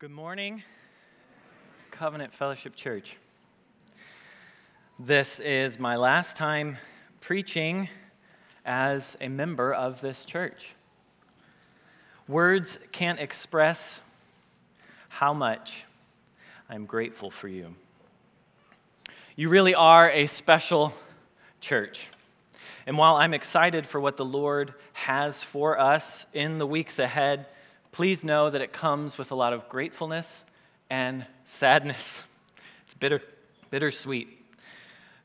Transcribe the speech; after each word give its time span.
Good 0.00 0.10
morning, 0.10 0.62
Covenant 1.90 2.32
Fellowship 2.32 2.74
Church. 2.74 3.18
This 4.98 5.40
is 5.40 5.78
my 5.78 5.96
last 5.96 6.38
time 6.38 6.78
preaching 7.20 7.86
as 8.64 9.18
a 9.20 9.28
member 9.28 9.74
of 9.74 10.00
this 10.00 10.24
church. 10.24 10.72
Words 12.26 12.78
can't 12.92 13.20
express 13.20 14.00
how 15.10 15.34
much 15.34 15.84
I'm 16.70 16.86
grateful 16.86 17.30
for 17.30 17.48
you. 17.48 17.74
You 19.36 19.50
really 19.50 19.74
are 19.74 20.08
a 20.08 20.24
special 20.28 20.94
church. 21.60 22.08
And 22.86 22.96
while 22.96 23.16
I'm 23.16 23.34
excited 23.34 23.84
for 23.84 24.00
what 24.00 24.16
the 24.16 24.24
Lord 24.24 24.72
has 24.94 25.42
for 25.42 25.78
us 25.78 26.24
in 26.32 26.56
the 26.56 26.66
weeks 26.66 26.98
ahead, 26.98 27.44
please 27.92 28.24
know 28.24 28.50
that 28.50 28.60
it 28.60 28.72
comes 28.72 29.18
with 29.18 29.30
a 29.30 29.34
lot 29.34 29.52
of 29.52 29.68
gratefulness 29.68 30.44
and 30.88 31.26
sadness. 31.44 32.24
It's 32.84 32.94
bitter, 32.94 33.22
bittersweet 33.70 34.40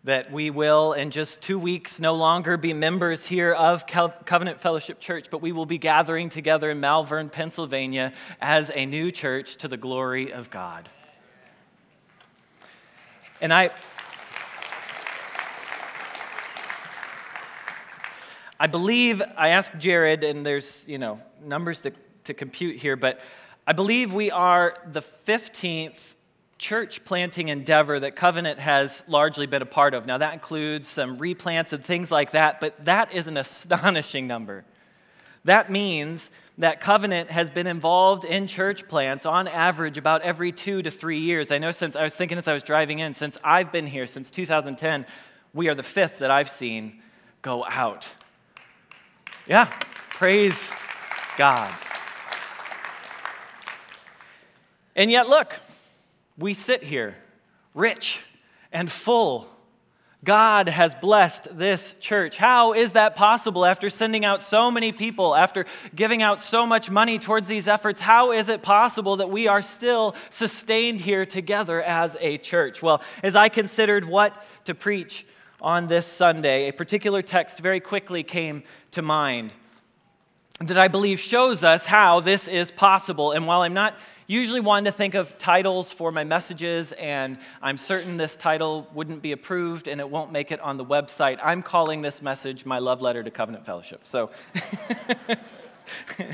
that 0.05 0.31
we 0.31 0.51
will, 0.51 0.93
in 0.93 1.09
just 1.09 1.41
two 1.41 1.57
weeks, 1.57 1.99
no 1.99 2.13
longer 2.13 2.57
be 2.57 2.73
members 2.73 3.25
here 3.25 3.51
of 3.51 3.87
Covenant 3.87 4.61
Fellowship 4.61 4.99
Church, 4.99 5.29
but 5.31 5.41
we 5.41 5.51
will 5.51 5.65
be 5.65 5.79
gathering 5.79 6.29
together 6.29 6.69
in 6.69 6.79
Malvern, 6.79 7.27
Pennsylvania 7.29 8.13
as 8.39 8.71
a 8.75 8.85
new 8.85 9.09
church 9.09 9.57
to 9.57 9.67
the 9.67 9.77
glory 9.77 10.31
of 10.31 10.51
God. 10.51 10.87
And 13.41 13.51
I. 13.51 13.71
I 18.57 18.67
believe, 18.67 19.21
I 19.35 19.49
asked 19.49 19.77
Jared, 19.79 20.23
and 20.23 20.45
there's, 20.45 20.85
you 20.87 20.97
know, 20.97 21.19
numbers 21.43 21.81
to, 21.81 21.91
to 22.25 22.33
compute 22.33 22.77
here, 22.77 22.95
but 22.95 23.19
I 23.67 23.73
believe 23.73 24.13
we 24.13 24.29
are 24.29 24.77
the 24.85 25.01
15th 25.01 26.13
church 26.57 27.03
planting 27.03 27.49
endeavor 27.49 27.99
that 27.99 28.15
Covenant 28.15 28.59
has 28.59 29.03
largely 29.07 29.45
been 29.45 29.61
a 29.61 29.65
part 29.65 29.93
of. 29.93 30.05
Now, 30.05 30.19
that 30.19 30.33
includes 30.33 30.87
some 30.87 31.17
replants 31.17 31.73
and 31.73 31.83
things 31.83 32.11
like 32.11 32.31
that, 32.31 32.59
but 32.59 32.85
that 32.85 33.13
is 33.13 33.27
an 33.27 33.37
astonishing 33.37 34.27
number. 34.27 34.63
That 35.43 35.69
means 35.69 36.31
that 36.57 36.79
Covenant 36.79 37.29
has 37.29 37.49
been 37.49 37.67
involved 37.67 38.25
in 38.25 38.47
church 38.47 38.87
plants 38.87 39.25
on 39.25 39.47
average 39.47 39.97
about 39.97 40.21
every 40.21 40.51
two 40.51 40.81
to 40.81 40.89
three 40.89 41.19
years. 41.19 41.51
I 41.51 41.57
know 41.57 41.71
since 41.71 41.95
I 41.95 42.03
was 42.03 42.15
thinking 42.15 42.37
as 42.37 42.47
I 42.47 42.53
was 42.53 42.63
driving 42.63 42.99
in, 42.99 43.13
since 43.13 43.37
I've 43.43 43.71
been 43.71 43.85
here 43.85 44.07
since 44.07 44.31
2010, 44.31 45.05
we 45.53 45.67
are 45.67 45.75
the 45.75 45.83
fifth 45.83 46.19
that 46.19 46.31
I've 46.31 46.49
seen 46.49 47.01
go 47.41 47.65
out. 47.65 48.11
Yeah, 49.47 49.65
praise 50.09 50.71
God. 51.37 51.71
And 54.95 55.11
yet, 55.11 55.27
look, 55.27 55.55
we 56.37 56.53
sit 56.53 56.83
here 56.83 57.15
rich 57.73 58.23
and 58.71 58.89
full. 58.91 59.49
God 60.23 60.69
has 60.69 60.95
blessed 60.95 61.55
this 61.55 61.93
church. 61.99 62.37
How 62.37 62.73
is 62.73 62.93
that 62.93 63.15
possible 63.15 63.63
after 63.63 63.89
sending 63.89 64.25
out 64.25 64.41
so 64.41 64.71
many 64.71 64.91
people, 64.91 65.35
after 65.35 65.65
giving 65.93 66.23
out 66.23 66.41
so 66.41 66.65
much 66.65 66.89
money 66.89 67.19
towards 67.19 67.47
these 67.47 67.67
efforts? 67.67 68.01
How 68.01 68.31
is 68.31 68.49
it 68.49 68.63
possible 68.63 69.17
that 69.17 69.29
we 69.29 69.47
are 69.47 69.61
still 69.61 70.15
sustained 70.31 71.01
here 71.01 71.25
together 71.25 71.81
as 71.81 72.17
a 72.19 72.39
church? 72.39 72.81
Well, 72.81 73.03
as 73.21 73.35
I 73.35 73.49
considered 73.49 74.05
what 74.05 74.43
to 74.63 74.73
preach 74.73 75.27
on 75.61 75.87
this 75.87 76.07
Sunday, 76.07 76.69
a 76.69 76.73
particular 76.73 77.21
text 77.21 77.59
very 77.59 77.79
quickly 77.79 78.23
came 78.23 78.63
to 78.91 79.03
mind 79.03 79.53
that 80.59 80.77
I 80.77 80.87
believe 80.87 81.19
shows 81.19 81.63
us 81.63 81.85
how 81.85 82.21
this 82.21 82.47
is 82.47 82.71
possible. 82.71 83.31
And 83.31 83.45
while 83.45 83.61
I'm 83.61 83.73
not 83.73 83.95
usually 84.27 84.59
one 84.59 84.85
to 84.85 84.91
think 84.91 85.13
of 85.13 85.37
titles 85.37 85.91
for 85.91 86.11
my 86.11 86.23
messages, 86.23 86.91
and 86.93 87.37
I'm 87.61 87.77
certain 87.77 88.17
this 88.17 88.35
title 88.35 88.87
wouldn't 88.93 89.21
be 89.21 89.31
approved 89.31 89.87
and 89.87 90.01
it 90.01 90.09
won't 90.09 90.31
make 90.31 90.51
it 90.51 90.59
on 90.59 90.77
the 90.77 90.85
website, 90.85 91.39
I'm 91.43 91.61
calling 91.61 92.01
this 92.01 92.21
message 92.21 92.65
my 92.65 92.79
love 92.79 93.01
letter 93.01 93.23
to 93.23 93.31
Covenant 93.31 93.65
Fellowship. 93.65 94.01
So 94.03 94.31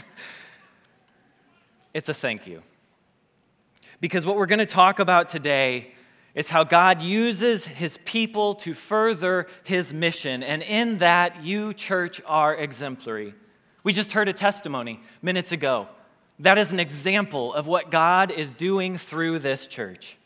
it's 1.94 2.10
a 2.10 2.14
thank 2.14 2.48
you. 2.48 2.64
Because 4.00 4.26
what 4.26 4.36
we're 4.36 4.48
going 4.48 4.60
to 4.60 4.66
talk 4.66 5.00
about 5.00 5.30
today 5.30 5.94
is 6.34 6.50
how 6.50 6.64
God 6.64 7.02
uses 7.02 7.68
his 7.68 7.98
people 8.06 8.56
to 8.56 8.74
further 8.74 9.48
his 9.64 9.94
mission. 9.94 10.44
And 10.44 10.64
in 10.64 11.00
that, 11.00 11.44
you, 11.44 11.74
church, 11.74 12.22
are 12.26 12.56
exemplary. 12.56 13.36
We 13.84 13.94
just 13.94 14.14
heard 14.14 14.30
a 14.30 14.34
testimony 14.34 15.02
minutes 15.22 15.52
ago. 15.52 15.90
That 16.42 16.58
is 16.58 16.72
an 16.72 16.80
example 16.80 17.54
of 17.54 17.68
what 17.68 17.92
God 17.92 18.32
is 18.32 18.52
doing 18.52 18.98
through 18.98 19.38
this 19.40 19.68
church. 19.68 20.18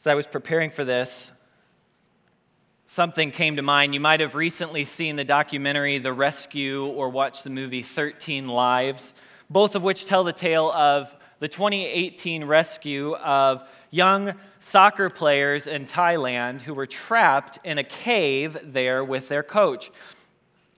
As 0.00 0.08
I 0.08 0.14
was 0.14 0.26
preparing 0.26 0.70
for 0.70 0.84
this, 0.84 1.30
something 2.86 3.30
came 3.30 3.54
to 3.54 3.62
mind. 3.62 3.94
You 3.94 4.00
might 4.00 4.18
have 4.18 4.34
recently 4.34 4.84
seen 4.84 5.14
the 5.14 5.22
documentary 5.22 5.98
The 5.98 6.12
Rescue 6.12 6.86
or 6.86 7.10
watched 7.10 7.44
the 7.44 7.50
movie 7.50 7.82
13 7.84 8.48
Lives, 8.48 9.14
both 9.48 9.76
of 9.76 9.84
which 9.84 10.06
tell 10.06 10.24
the 10.24 10.32
tale 10.32 10.68
of 10.72 11.14
the 11.38 11.46
2018 11.46 12.42
rescue 12.42 13.14
of 13.14 13.68
young 13.92 14.34
soccer 14.58 15.08
players 15.10 15.68
in 15.68 15.84
Thailand 15.84 16.62
who 16.62 16.74
were 16.74 16.86
trapped 16.86 17.60
in 17.62 17.78
a 17.78 17.84
cave 17.84 18.58
there 18.64 19.04
with 19.04 19.28
their 19.28 19.44
coach 19.44 19.92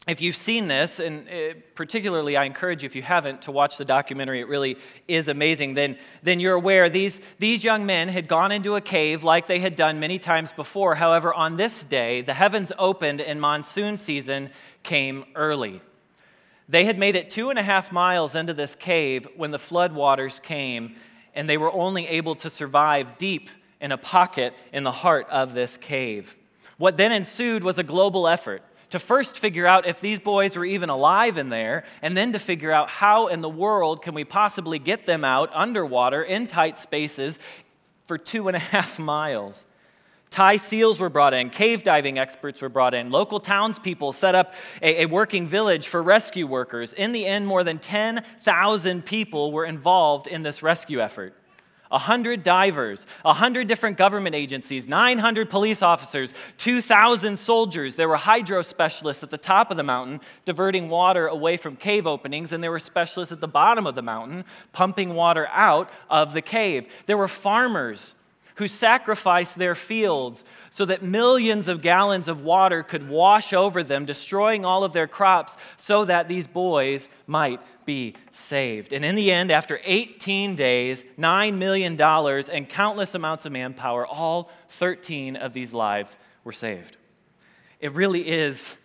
if 0.09 0.23
you've 0.23 0.37
seen 0.37 0.69
this, 0.69 1.01
and 1.01 1.29
uh, 1.29 1.55
particularly 1.75 2.35
I 2.35 2.45
encourage 2.45 2.83
you 2.83 2.87
if 2.87 2.97
you 2.97 3.03
haven't 3.03 3.43
to 3.43 3.53
watch 3.53 3.77
the 3.77 3.85
documentary, 3.85 4.41
it 4.41 4.49
really 4.49 4.79
is 5.07 5.29
amazing, 5.29 5.75
then, 5.75 5.99
then 6.23 6.41
you're 6.41 6.55
aware 6.55 6.89
these, 6.89 7.21
these 7.39 7.63
young 7.63 7.85
men 7.85 8.09
had 8.09 8.27
gone 8.27 8.51
into 8.51 8.75
a 8.75 8.81
cave 8.81 9.23
like 9.23 9.47
they 9.47 9.61
had 9.61 9.77
done 9.77 10.01
many 10.01 10.19
times 10.19 10.51
before. 10.53 10.95
However, 10.95 11.35
on 11.35 11.59
this 11.59 11.85
day, 11.85 12.23
the 12.23 12.33
heavens 12.33 12.73
opened 12.79 13.21
and 13.21 13.39
monsoon 13.39 13.99
season 13.99 14.49
came 14.83 15.27
early. 15.35 15.83
They 16.71 16.87
had 16.87 16.99
made 16.99 17.15
it 17.15 17.29
two 17.29 17.51
and 17.51 17.59
a 17.59 17.63
half 17.63 17.93
miles 17.93 18.35
into 18.35 18.55
this 18.55 18.75
cave 18.75 19.29
when 19.37 19.51
the 19.51 19.59
floodwaters 19.59 20.41
came, 20.41 20.95
and 21.35 21.49
they 21.49 21.59
were 21.59 21.73
only 21.73 22.07
able 22.07 22.35
to 22.37 22.49
survive 22.49 23.19
deep 23.19 23.51
in 23.79 23.93
a 23.93 23.99
pocket 23.99 24.55
in 24.73 24.85
the 24.85 24.91
heart 24.93 25.29
of 25.29 25.53
this 25.53 25.77
cave. 25.77 26.35
What 26.79 26.97
then 26.97 27.13
ensued 27.13 27.63
was 27.63 27.79
a 27.79 27.83
global 27.83 28.27
effort 28.27 28.63
to 28.91 28.99
first 28.99 29.39
figure 29.39 29.67
out 29.67 29.87
if 29.87 30.01
these 30.01 30.19
boys 30.19 30.57
were 30.57 30.65
even 30.65 30.89
alive 30.89 31.37
in 31.37 31.49
there, 31.49 31.85
and 32.03 32.17
then 32.17 32.33
to 32.33 32.39
figure 32.39 32.73
out 32.73 32.89
how 32.89 33.27
in 33.27 33.41
the 33.41 33.49
world 33.49 34.03
can 34.03 34.15
we 34.15 34.25
possibly 34.25 34.79
get 34.79 35.07
them 35.07 35.25
out 35.25 35.51
underwater 35.53 36.23
in 36.23 36.47
tight 36.47 36.79
spaces 36.79 37.39
for 38.05 38.19
two 38.19 38.49
and 38.49 38.57
a 38.57 38.61
half 38.75 38.99
miles. 38.99 39.67
Thai 40.31 40.57
seals 40.57 41.01
were 41.01 41.09
brought 41.09 41.33
in, 41.33 41.49
cave 41.49 41.83
diving 41.83 42.19
experts 42.19 42.61
were 42.61 42.69
brought 42.69 42.93
in, 42.93 43.11
local 43.11 43.41
townspeople 43.41 44.13
set 44.13 44.35
up 44.35 44.55
a, 44.83 45.03
a 45.03 45.07
working 45.07 45.49
village 45.49 45.89
for 45.89 46.03
rescue 46.03 46.47
workers. 46.47 46.93
In 46.93 47.13
the 47.13 47.25
end, 47.25 47.47
more 47.47 47.65
than 47.65 47.79
10,000 47.79 49.07
people 49.07 49.53
were 49.53 49.65
involved 49.65 50.27
in 50.27 50.43
this 50.43 50.63
rescue 50.63 51.01
effort. 51.01 51.35
100 51.89 52.43
divers, 52.43 53.07
100 53.23 53.67
different 53.67 53.97
government 53.97 54.35
agencies, 54.35 54.87
900 54.87 55.49
police 55.49 55.83
officers, 55.83 56.35
2,000 56.59 57.39
soldiers. 57.39 57.97
There 57.97 58.09
were 58.09 58.17
hydro 58.17 58.63
specialists 58.63 59.23
at 59.23 59.31
the 59.31 59.39
top 59.39 59.71
of 59.71 59.77
the 59.77 59.83
mountain 59.83 60.21
diverting 60.45 60.89
water 60.89 61.27
away 61.27 61.57
from 61.57 61.77
cave 61.77 62.07
openings, 62.07 62.53
and 62.53 62.63
there 62.63 62.71
were 62.71 62.79
specialists 62.79 63.33
at 63.33 63.41
the 63.41 63.49
bottom 63.49 63.87
of 63.87 63.95
the 63.95 64.03
mountain 64.03 64.45
pumping 64.73 65.15
water 65.15 65.49
out 65.51 65.91
of 66.11 66.33
the 66.33 66.43
cave. 66.43 66.93
There 67.07 67.17
were 67.17 67.29
farmers 67.29 68.15
who 68.59 68.67
sacrificed 68.67 69.57
their 69.57 69.77
fields 69.77 70.43
so 70.71 70.85
that 70.85 71.01
millions 71.01 71.69
of 71.69 71.81
gallons 71.81 72.27
of 72.27 72.43
water 72.43 72.83
could 72.83 73.09
wash 73.09 73.53
over 73.53 73.85
them, 73.85 74.05
destroying 74.05 74.65
all 74.65 74.83
of 74.83 74.93
their 74.93 75.07
crops, 75.07 75.57
so 75.77 76.05
that 76.05 76.27
these 76.27 76.49
boys 76.49 77.09
might 77.29 77.61
be 77.87 78.15
saved. 78.33 78.93
And 78.93 79.05
in 79.05 79.15
the 79.15 79.31
end, 79.31 79.53
after 79.53 79.81
18 79.85 80.57
days, 80.57 81.05
$9 81.17 81.57
million, 81.57 82.01
and 82.01 82.69
countless 82.69 83.15
amounts 83.15 83.47
of 83.47 83.53
manpower, 83.53 84.05
all 84.05 84.51
13 84.71 85.37
of 85.37 85.53
these 85.53 85.73
lives 85.73 86.17
were 86.43 86.53
saved. 86.53 86.97
It 87.79 87.93
really 87.93 88.29
is 88.29 88.77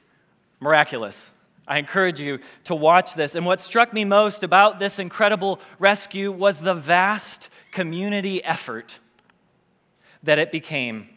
miraculous. 0.60 1.32
I 1.68 1.80
encourage 1.80 2.20
you 2.20 2.40
to 2.66 2.76
watch 2.76 3.16
this. 3.16 3.34
And 3.34 3.44
what 3.44 3.60
struck 3.60 3.92
me 3.92 4.06
most 4.06 4.44
about 4.44 4.78
this 4.78 5.00
incredible 5.00 5.60
rescue 5.80 6.32
was 6.32 6.60
the 6.60 6.76
vast 6.76 7.50
community 7.72 8.44
effort 8.44 9.00
that 10.24 10.40
it 10.40 10.52
became. 10.52 11.10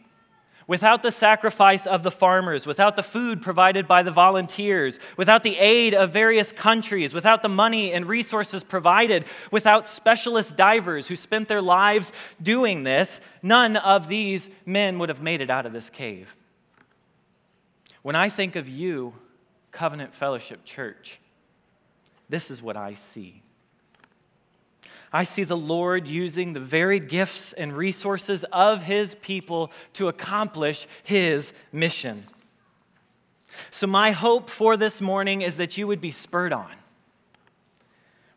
Without 0.67 1.01
the 1.01 1.11
sacrifice 1.11 1.87
of 1.87 2.03
the 2.03 2.11
farmers, 2.11 2.67
without 2.67 2.97
the 2.97 3.03
food 3.03 3.41
provided 3.41 3.87
by 3.87 4.03
the 4.03 4.11
volunteers, 4.11 4.99
without 5.15 5.41
the 5.41 5.55
aid 5.57 5.93
of 5.93 6.11
various 6.11 6.51
countries, 6.51 7.13
without 7.13 7.41
the 7.41 7.47
money 7.47 7.93
and 7.93 8.05
resources 8.05 8.65
provided, 8.65 9.23
without 9.49 9.87
specialist 9.87 10.57
divers 10.57 11.07
who 11.07 11.15
spent 11.15 11.47
their 11.47 11.61
lives 11.61 12.11
doing 12.41 12.83
this, 12.83 13.21
none 13.41 13.77
of 13.77 14.09
these 14.09 14.49
men 14.65 14.99
would 14.99 15.07
have 15.07 15.21
made 15.21 15.39
it 15.39 15.49
out 15.49 15.65
of 15.65 15.71
this 15.71 15.89
cave. 15.89 16.35
When 18.01 18.17
I 18.17 18.27
think 18.27 18.57
of 18.57 18.67
you, 18.67 19.13
Covenant 19.71 20.13
Fellowship 20.13 20.65
Church, 20.65 21.21
this 22.27 22.51
is 22.51 22.61
what 22.61 22.75
I 22.75 22.93
see. 22.95 23.41
I 25.17 25.23
see 25.23 25.45
the 25.45 25.57
Lord 25.57 26.07
using 26.07 26.53
the 26.53 26.59
varied 26.59 27.09
gifts 27.09 27.51
and 27.51 27.75
resources 27.75 28.43
of 28.53 28.83
his 28.83 29.15
people 29.15 29.71
to 29.93 30.09
accomplish 30.09 30.85
his 31.01 31.53
mission. 31.71 32.27
So, 33.71 33.87
my 33.87 34.11
hope 34.11 34.47
for 34.47 34.77
this 34.77 35.01
morning 35.01 35.41
is 35.41 35.57
that 35.57 35.75
you 35.75 35.87
would 35.87 36.01
be 36.01 36.11
spurred 36.11 36.53
on, 36.53 36.69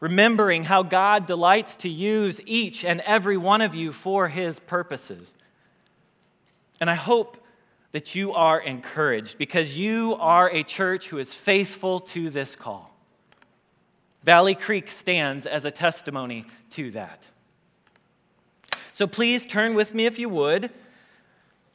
remembering 0.00 0.64
how 0.64 0.82
God 0.82 1.26
delights 1.26 1.76
to 1.76 1.90
use 1.90 2.40
each 2.46 2.82
and 2.82 3.02
every 3.02 3.36
one 3.36 3.60
of 3.60 3.74
you 3.74 3.92
for 3.92 4.28
his 4.28 4.58
purposes. 4.58 5.34
And 6.80 6.88
I 6.88 6.94
hope 6.94 7.44
that 7.92 8.14
you 8.14 8.32
are 8.32 8.58
encouraged 8.58 9.36
because 9.36 9.76
you 9.76 10.16
are 10.18 10.48
a 10.48 10.62
church 10.62 11.10
who 11.10 11.18
is 11.18 11.34
faithful 11.34 12.00
to 12.00 12.30
this 12.30 12.56
call. 12.56 12.89
Valley 14.22 14.54
Creek 14.54 14.90
stands 14.90 15.46
as 15.46 15.64
a 15.64 15.70
testimony 15.70 16.44
to 16.70 16.90
that. 16.90 17.26
So 18.92 19.06
please 19.06 19.46
turn 19.46 19.74
with 19.74 19.94
me, 19.94 20.04
if 20.04 20.18
you 20.18 20.28
would, 20.28 20.70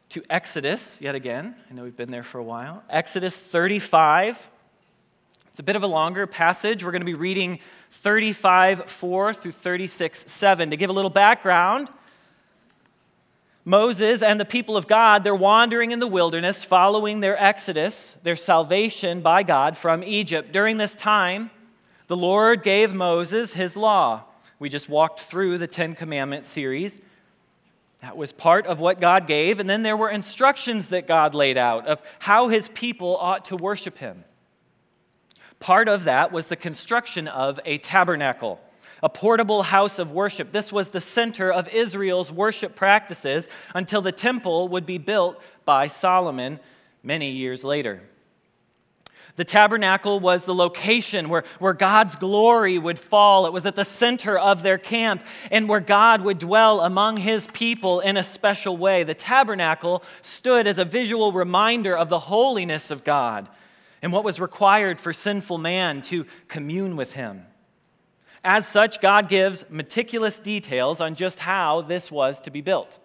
to 0.09 0.23
Exodus 0.29 1.01
yet 1.01 1.15
again. 1.15 1.55
I 1.69 1.73
know 1.73 1.83
we've 1.83 1.97
been 1.97 2.11
there 2.11 2.23
for 2.23 2.37
a 2.37 2.43
while. 2.43 2.83
Exodus 2.89 3.39
35. 3.39 4.49
It's 5.47 5.59
a 5.59 5.63
bit 5.63 5.75
of 5.75 5.83
a 5.83 5.87
longer 5.87 6.27
passage. 6.27 6.83
We're 6.83 6.91
going 6.91 7.01
to 7.01 7.05
be 7.05 7.15
reading 7.15 7.59
35 7.89 8.89
4 8.89 9.33
through 9.33 9.51
36 9.53 10.31
7. 10.31 10.69
To 10.69 10.77
give 10.77 10.89
a 10.89 10.93
little 10.93 11.09
background, 11.09 11.89
Moses 13.63 14.21
and 14.21 14.39
the 14.39 14.45
people 14.45 14.77
of 14.77 14.85
God, 14.85 15.23
they're 15.23 15.33
wandering 15.33 15.89
in 15.89 15.99
the 15.99 16.07
wilderness 16.07 16.63
following 16.63 17.21
their 17.21 17.41
exodus, 17.41 18.15
their 18.21 18.35
salvation 18.35 19.21
by 19.21 19.41
God 19.41 19.75
from 19.75 20.03
Egypt. 20.03 20.51
During 20.51 20.77
this 20.77 20.93
time, 20.93 21.49
the 22.07 22.15
Lord 22.15 22.63
gave 22.63 22.93
Moses 22.93 23.53
his 23.53 23.75
law. 23.75 24.23
We 24.59 24.69
just 24.69 24.89
walked 24.89 25.21
through 25.21 25.57
the 25.57 25.67
Ten 25.67 25.95
Commandments 25.95 26.47
series. 26.47 26.99
That 28.01 28.15
was 28.15 28.31
part 28.31 28.67
of 28.67 28.79
what 28.79 28.99
God 29.01 29.27
gave. 29.27 29.59
And 29.59 29.69
then 29.69 29.81
there 29.81 29.97
were 29.97 30.09
instructions 30.09 30.89
that 30.89 31.07
God 31.07 31.33
laid 31.33 31.57
out 31.57 31.87
of 31.87 32.01
how 32.19 32.49
his 32.49 32.69
people 32.69 33.17
ought 33.17 33.45
to 33.45 33.55
worship 33.55 33.97
him. 33.97 34.23
Part 35.59 35.87
of 35.87 36.03
that 36.03 36.31
was 36.31 36.47
the 36.47 36.55
construction 36.55 37.27
of 37.27 37.59
a 37.65 37.79
tabernacle, 37.79 38.59
a 39.01 39.09
portable 39.09 39.63
house 39.63 39.97
of 39.97 40.11
worship. 40.11 40.51
This 40.51 40.71
was 40.71 40.89
the 40.89 41.01
center 41.01 41.51
of 41.51 41.67
Israel's 41.69 42.31
worship 42.31 42.75
practices 42.75 43.47
until 43.73 44.01
the 44.01 44.11
temple 44.11 44.67
would 44.67 44.85
be 44.85 44.99
built 44.99 45.41
by 45.63 45.87
Solomon 45.87 46.59
many 47.01 47.31
years 47.31 47.63
later. 47.63 48.03
The 49.35 49.43
tabernacle 49.43 50.21
was 50.21 50.45
the 50.45 50.55
location 50.55 51.27
where, 51.27 51.43
where 51.59 51.73
God's 51.73 52.15
glory 52.15 52.77
would 52.77 52.97
fall. 52.97 53.45
It 53.45 53.51
was 53.51 53.65
at 53.65 53.75
the 53.75 53.83
center 53.83 54.37
of 54.37 54.63
their 54.63 54.77
camp 54.77 55.25
and 55.51 55.67
where 55.67 55.81
God 55.81 56.21
would 56.21 56.39
dwell 56.39 56.79
among 56.79 57.17
his 57.17 57.47
people 57.47 57.99
in 57.99 58.15
a 58.15 58.23
special 58.23 58.77
way. 58.77 59.03
The 59.03 59.13
tabernacle 59.13 60.03
stood 60.21 60.67
as 60.67 60.77
a 60.77 60.85
visual 60.85 61.33
reminder 61.33 61.97
of 61.97 62.07
the 62.07 62.19
holiness 62.19 62.91
of 62.91 63.03
God 63.03 63.49
and 64.01 64.13
what 64.13 64.23
was 64.23 64.39
required 64.39 65.01
for 65.01 65.11
sinful 65.11 65.57
man 65.57 66.01
to 66.03 66.25
commune 66.47 66.95
with 66.95 67.13
him. 67.13 67.45
As 68.41 68.65
such, 68.67 69.01
God 69.01 69.27
gives 69.27 69.65
meticulous 69.69 70.39
details 70.39 71.01
on 71.01 71.15
just 71.15 71.39
how 71.39 71.81
this 71.81 72.09
was 72.09 72.39
to 72.41 72.51
be 72.51 72.61
built. 72.61 72.99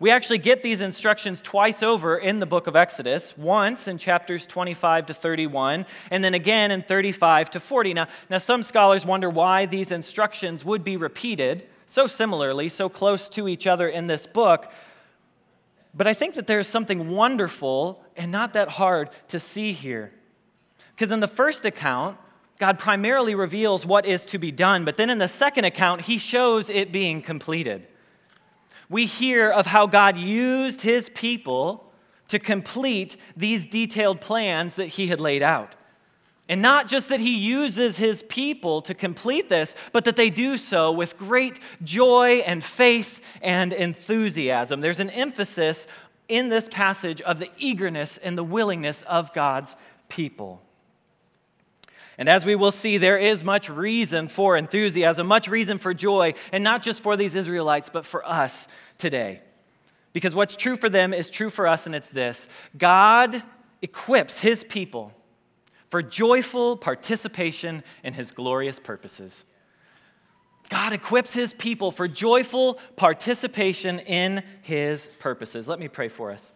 We 0.00 0.10
actually 0.10 0.38
get 0.38 0.62
these 0.62 0.80
instructions 0.80 1.40
twice 1.40 1.82
over 1.82 2.18
in 2.18 2.40
the 2.40 2.46
book 2.46 2.66
of 2.66 2.74
Exodus, 2.74 3.38
once 3.38 3.86
in 3.86 3.98
chapters 3.98 4.46
25 4.46 5.06
to 5.06 5.14
31, 5.14 5.86
and 6.10 6.24
then 6.24 6.34
again 6.34 6.70
in 6.72 6.82
35 6.82 7.50
to 7.50 7.60
40. 7.60 7.94
Now, 7.94 8.08
now 8.28 8.38
some 8.38 8.62
scholars 8.64 9.06
wonder 9.06 9.30
why 9.30 9.66
these 9.66 9.92
instructions 9.92 10.64
would 10.64 10.82
be 10.82 10.96
repeated 10.96 11.68
so 11.86 12.06
similarly, 12.06 12.68
so 12.68 12.88
close 12.88 13.28
to 13.30 13.46
each 13.46 13.66
other 13.66 13.88
in 13.88 14.08
this 14.08 14.26
book. 14.26 14.72
But 15.94 16.08
I 16.08 16.14
think 16.14 16.34
that 16.34 16.48
there's 16.48 16.66
something 16.66 17.10
wonderful 17.10 18.02
and 18.16 18.32
not 18.32 18.52
that 18.54 18.70
hard 18.70 19.10
to 19.28 19.38
see 19.38 19.72
here. 19.72 20.12
Because 20.94 21.12
in 21.12 21.20
the 21.20 21.28
first 21.28 21.64
account, 21.64 22.18
God 22.58 22.80
primarily 22.80 23.34
reveals 23.34 23.86
what 23.86 24.06
is 24.06 24.24
to 24.26 24.38
be 24.38 24.50
done, 24.50 24.84
but 24.84 24.96
then 24.96 25.10
in 25.10 25.18
the 25.18 25.28
second 25.28 25.64
account, 25.64 26.02
he 26.02 26.18
shows 26.18 26.68
it 26.68 26.90
being 26.90 27.22
completed 27.22 27.86
we 28.88 29.06
hear 29.06 29.50
of 29.50 29.66
how 29.66 29.86
God 29.86 30.16
used 30.16 30.82
his 30.82 31.08
people 31.10 31.92
to 32.28 32.38
complete 32.38 33.16
these 33.36 33.66
detailed 33.66 34.20
plans 34.20 34.76
that 34.76 34.86
he 34.86 35.08
had 35.08 35.20
laid 35.20 35.42
out. 35.42 35.74
And 36.48 36.60
not 36.60 36.88
just 36.88 37.08
that 37.08 37.20
he 37.20 37.36
uses 37.36 37.96
his 37.96 38.22
people 38.24 38.82
to 38.82 38.94
complete 38.94 39.48
this, 39.48 39.74
but 39.92 40.04
that 40.04 40.16
they 40.16 40.28
do 40.28 40.58
so 40.58 40.92
with 40.92 41.16
great 41.16 41.58
joy 41.82 42.42
and 42.44 42.62
faith 42.62 43.20
and 43.40 43.72
enthusiasm. 43.72 44.80
There's 44.82 45.00
an 45.00 45.10
emphasis 45.10 45.86
in 46.28 46.50
this 46.50 46.68
passage 46.68 47.20
of 47.22 47.38
the 47.38 47.50
eagerness 47.56 48.18
and 48.18 48.36
the 48.36 48.44
willingness 48.44 49.02
of 49.02 49.32
God's 49.32 49.76
people. 50.08 50.63
And 52.16 52.28
as 52.28 52.46
we 52.46 52.54
will 52.54 52.72
see, 52.72 52.98
there 52.98 53.18
is 53.18 53.42
much 53.42 53.68
reason 53.68 54.28
for 54.28 54.56
enthusiasm, 54.56 55.26
much 55.26 55.48
reason 55.48 55.78
for 55.78 55.92
joy, 55.92 56.34
and 56.52 56.62
not 56.62 56.82
just 56.82 57.02
for 57.02 57.16
these 57.16 57.34
Israelites, 57.34 57.90
but 57.92 58.06
for 58.06 58.26
us 58.26 58.68
today. 58.98 59.40
Because 60.12 60.34
what's 60.34 60.54
true 60.54 60.76
for 60.76 60.88
them 60.88 61.12
is 61.12 61.28
true 61.28 61.50
for 61.50 61.66
us, 61.66 61.86
and 61.86 61.94
it's 61.94 62.10
this 62.10 62.48
God 62.76 63.42
equips 63.82 64.38
his 64.38 64.64
people 64.64 65.12
for 65.88 66.02
joyful 66.02 66.76
participation 66.76 67.82
in 68.02 68.14
his 68.14 68.30
glorious 68.30 68.78
purposes. 68.78 69.44
God 70.70 70.92
equips 70.92 71.34
his 71.34 71.52
people 71.52 71.90
for 71.90 72.08
joyful 72.08 72.74
participation 72.96 73.98
in 74.00 74.42
his 74.62 75.08
purposes. 75.18 75.68
Let 75.68 75.78
me 75.78 75.88
pray 75.88 76.08
for 76.08 76.30
us. 76.30 76.52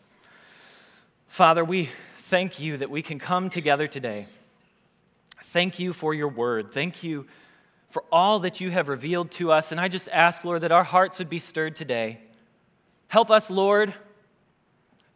Father, 1.27 1.63
we 1.65 1.91
thank 2.17 2.59
you 2.59 2.79
that 2.79 2.91
we 2.91 3.03
can 3.03 3.19
come 3.19 3.51
together 3.51 3.87
today 3.87 4.27
Thank 5.43 5.79
you 5.79 5.93
for 5.93 6.15
your 6.15 6.29
word. 6.29 6.73
Thank 6.73 7.03
you 7.03 7.27
for 7.91 8.05
all 8.13 8.41
that 8.41 8.61
you 8.61 8.71
have 8.71 8.89
revealed 8.89 9.31
to 9.33 9.53
us. 9.53 9.73
And 9.73 9.81
I 9.81 9.89
just 9.89 10.09
ask, 10.11 10.45
Lord, 10.45 10.63
that 10.63 10.73
our 10.73 10.85
hearts 10.85 11.19
would 11.19 11.31
be 11.31 11.39
stirred 11.39 11.75
today. 11.75 12.19
Help 13.09 13.31
us, 13.31 13.51
Lord, 13.51 13.95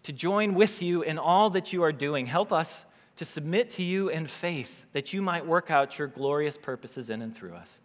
to 0.05 0.13
join 0.13 0.55
with 0.55 0.83
you 0.83 1.03
in 1.03 1.19
all 1.19 1.51
that 1.51 1.73
you 1.73 1.83
are 1.83 1.93
doing. 1.93 2.27
Help 2.27 2.53
us 2.53 2.87
to 3.17 3.25
submit 3.25 3.71
to 3.71 3.83
you 3.83 4.09
in 4.09 4.27
faith 4.27 4.87
that 4.93 5.13
you 5.13 5.21
might 5.21 5.47
work 5.47 5.71
out 5.71 5.99
your 5.99 6.09
glorious 6.09 6.57
purposes 6.57 7.11
in 7.11 7.21
and 7.21 7.35
through 7.35 7.55
us. 7.55 7.79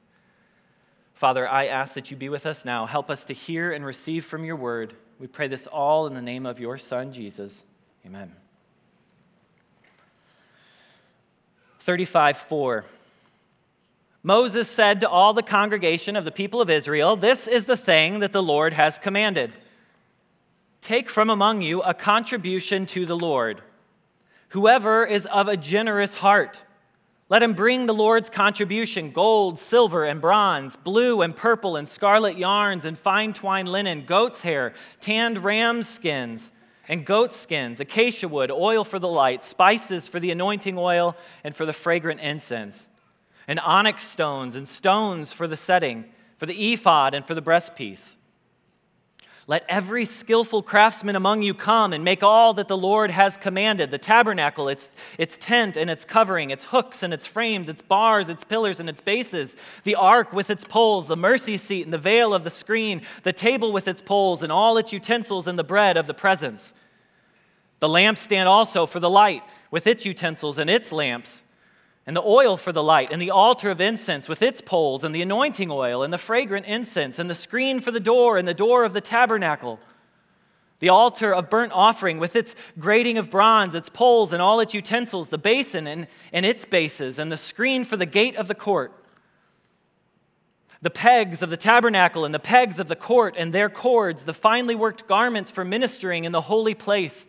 Father, 1.13 1.49
I 1.49 1.67
ask 1.67 1.95
that 1.95 2.11
you 2.11 2.17
be 2.17 2.29
with 2.29 2.45
us 2.45 2.63
now. 2.63 2.85
Help 2.85 3.09
us 3.09 3.25
to 3.25 3.33
hear 3.33 3.71
and 3.71 3.85
receive 3.85 4.23
from 4.23 4.45
your 4.45 4.55
word. 4.55 4.93
We 5.19 5.27
pray 5.27 5.47
this 5.47 5.67
all 5.67 6.07
in 6.07 6.13
the 6.13 6.21
name 6.21 6.45
of 6.45 6.59
your 6.59 6.77
Son, 6.77 7.11
Jesus. 7.11 7.63
Amen. 8.05 8.31
35 11.87 12.35
4. 12.35 12.85
Moses 14.21 14.67
said 14.67 14.99
to 14.99 15.09
all 15.09 15.31
the 15.31 15.41
congregation 15.41 16.17
of 16.17 16.25
the 16.25 16.33
people 16.33 16.59
of 16.59 16.69
Israel, 16.69 17.15
This 17.15 17.47
is 17.47 17.65
the 17.65 17.77
thing 17.77 18.19
that 18.19 18.33
the 18.33 18.43
Lord 18.43 18.73
has 18.73 18.97
commanded. 18.97 19.55
Take 20.81 21.09
from 21.09 21.29
among 21.29 21.61
you 21.61 21.81
a 21.81 21.93
contribution 21.93 22.87
to 22.87 23.05
the 23.05 23.15
Lord. 23.15 23.61
Whoever 24.49 25.05
is 25.05 25.27
of 25.27 25.47
a 25.47 25.55
generous 25.55 26.17
heart, 26.17 26.61
let 27.29 27.41
him 27.41 27.53
bring 27.53 27.85
the 27.85 27.93
Lord's 27.93 28.29
contribution 28.29 29.11
gold, 29.11 29.57
silver, 29.57 30.03
and 30.03 30.19
bronze, 30.19 30.75
blue 30.75 31.21
and 31.21 31.33
purple 31.33 31.77
and 31.77 31.87
scarlet 31.87 32.37
yarns, 32.37 32.83
and 32.83 32.97
fine 32.97 33.31
twined 33.31 33.69
linen, 33.69 34.03
goat's 34.05 34.41
hair, 34.41 34.73
tanned 34.99 35.37
ram's 35.37 35.87
skins 35.87 36.51
and 36.89 37.05
goat 37.05 37.31
skins, 37.31 37.79
acacia 37.79 38.27
wood, 38.27 38.51
oil 38.51 38.83
for 38.83 38.99
the 38.99 39.07
light, 39.07 39.43
spices 39.43 40.07
for 40.07 40.19
the 40.19 40.31
anointing 40.31 40.77
oil 40.77 41.15
and 41.43 41.55
for 41.55 41.65
the 41.65 41.73
fragrant 41.73 42.19
incense, 42.19 42.89
and 43.47 43.59
onyx 43.61 44.03
stones 44.03 44.55
and 44.55 44.67
stones 44.67 45.31
for 45.31 45.47
the 45.47 45.55
setting, 45.55 46.05
for 46.37 46.45
the 46.45 46.73
ephod 46.73 47.13
and 47.13 47.25
for 47.25 47.33
the 47.33 47.41
breastpiece. 47.41 48.16
Let 49.49 49.63
every 49.69 50.03
skillful 50.03 50.61
craftsman 50.61 51.15
among 51.15 51.41
you 51.41 51.53
come 51.53 51.93
and 51.93 52.03
make 52.03 52.21
all 52.21 52.53
that 52.55 52.67
the 52.67 52.75
Lord 52.75 53.11
has 53.11 53.37
commanded. 53.37 53.91
The 53.91 53.97
tabernacle, 53.97 54.67
its, 54.67 54.91
its 55.17 55.37
tent 55.37 55.77
and 55.77 55.89
its 55.89 56.03
covering, 56.03 56.49
its 56.49 56.65
hooks 56.65 57.01
and 57.01 57.13
its 57.13 57.25
frames, 57.25 57.69
its 57.69 57.81
bars, 57.81 58.27
its 58.27 58.43
pillars 58.43 58.81
and 58.81 58.89
its 58.89 58.99
bases, 58.99 59.55
the 59.85 59.95
ark 59.95 60.33
with 60.33 60.49
its 60.49 60.65
poles, 60.65 61.07
the 61.07 61.15
mercy 61.15 61.55
seat 61.55 61.83
and 61.83 61.93
the 61.93 61.97
veil 61.97 62.33
of 62.33 62.43
the 62.43 62.49
screen, 62.49 63.01
the 63.23 63.31
table 63.31 63.71
with 63.71 63.87
its 63.87 64.01
poles, 64.01 64.43
and 64.43 64.51
all 64.51 64.77
its 64.77 64.91
utensils 64.91 65.47
and 65.47 65.57
the 65.57 65.63
bread 65.63 65.95
of 65.95 66.07
the 66.07 66.13
presence. 66.13 66.73
The 67.79 67.87
lampstand 67.87 68.47
also 68.47 68.85
for 68.85 68.99
the 68.99 69.09
light, 69.09 69.43
with 69.71 69.87
its 69.87 70.05
utensils 70.05 70.59
and 70.59 70.69
its 70.69 70.91
lamps 70.91 71.41
and 72.07 72.15
the 72.15 72.23
oil 72.23 72.57
for 72.57 72.71
the 72.71 72.81
light, 72.81 73.09
and 73.11 73.21
the 73.21 73.29
altar 73.29 73.69
of 73.69 73.81
incense 73.81 74.27
with 74.27 74.41
its 74.41 74.61
poles, 74.61 75.03
and 75.03 75.13
the 75.13 75.21
anointing 75.21 75.69
oil, 75.69 76.01
and 76.01 76.11
the 76.11 76.17
fragrant 76.17 76.65
incense, 76.65 77.19
and 77.19 77.29
the 77.29 77.35
screen 77.35 77.81
for 77.81 77.91
the 77.91 77.99
door, 77.99 78.37
and 78.37 78.47
the 78.47 78.53
door 78.53 78.85
of 78.85 78.93
the 78.93 79.01
tabernacle. 79.01 79.77
The 80.79 80.89
altar 80.89 81.33
of 81.33 81.49
burnt 81.49 81.73
offering 81.73 82.17
with 82.17 82.35
its 82.35 82.55
grating 82.79 83.17
of 83.17 83.29
bronze, 83.29 83.75
its 83.75 83.89
poles, 83.89 84.31
and 84.31 84.41
all 84.41 84.59
its 84.59 84.73
utensils, 84.73 85.29
the 85.29 85.37
basin 85.37 85.85
and, 85.85 86.07
and 86.31 86.45
its 86.45 86.65
bases, 86.65 87.19
and 87.19 87.31
the 87.31 87.35
screen 87.35 87.83
for 87.83 87.97
the 87.97 88.05
gate 88.05 88.37
of 88.37 88.47
the 88.47 88.55
court. 88.55 88.93
the 90.81 90.89
pegs 90.89 91.41
of 91.41 91.49
the 91.49 91.57
tabernacle 91.57 92.23
and 92.23 92.33
the 92.33 92.39
pegs 92.39 92.79
of 92.79 92.87
the 92.87 92.95
court 92.95 93.35
and 93.37 93.53
their 93.53 93.69
cords, 93.69 94.25
the 94.25 94.33
finely 94.33 94.75
worked 94.75 95.07
garments 95.07 95.51
for 95.51 95.65
ministering 95.65 96.23
in 96.23 96.31
the 96.31 96.41
holy 96.41 96.75
place, 96.75 97.25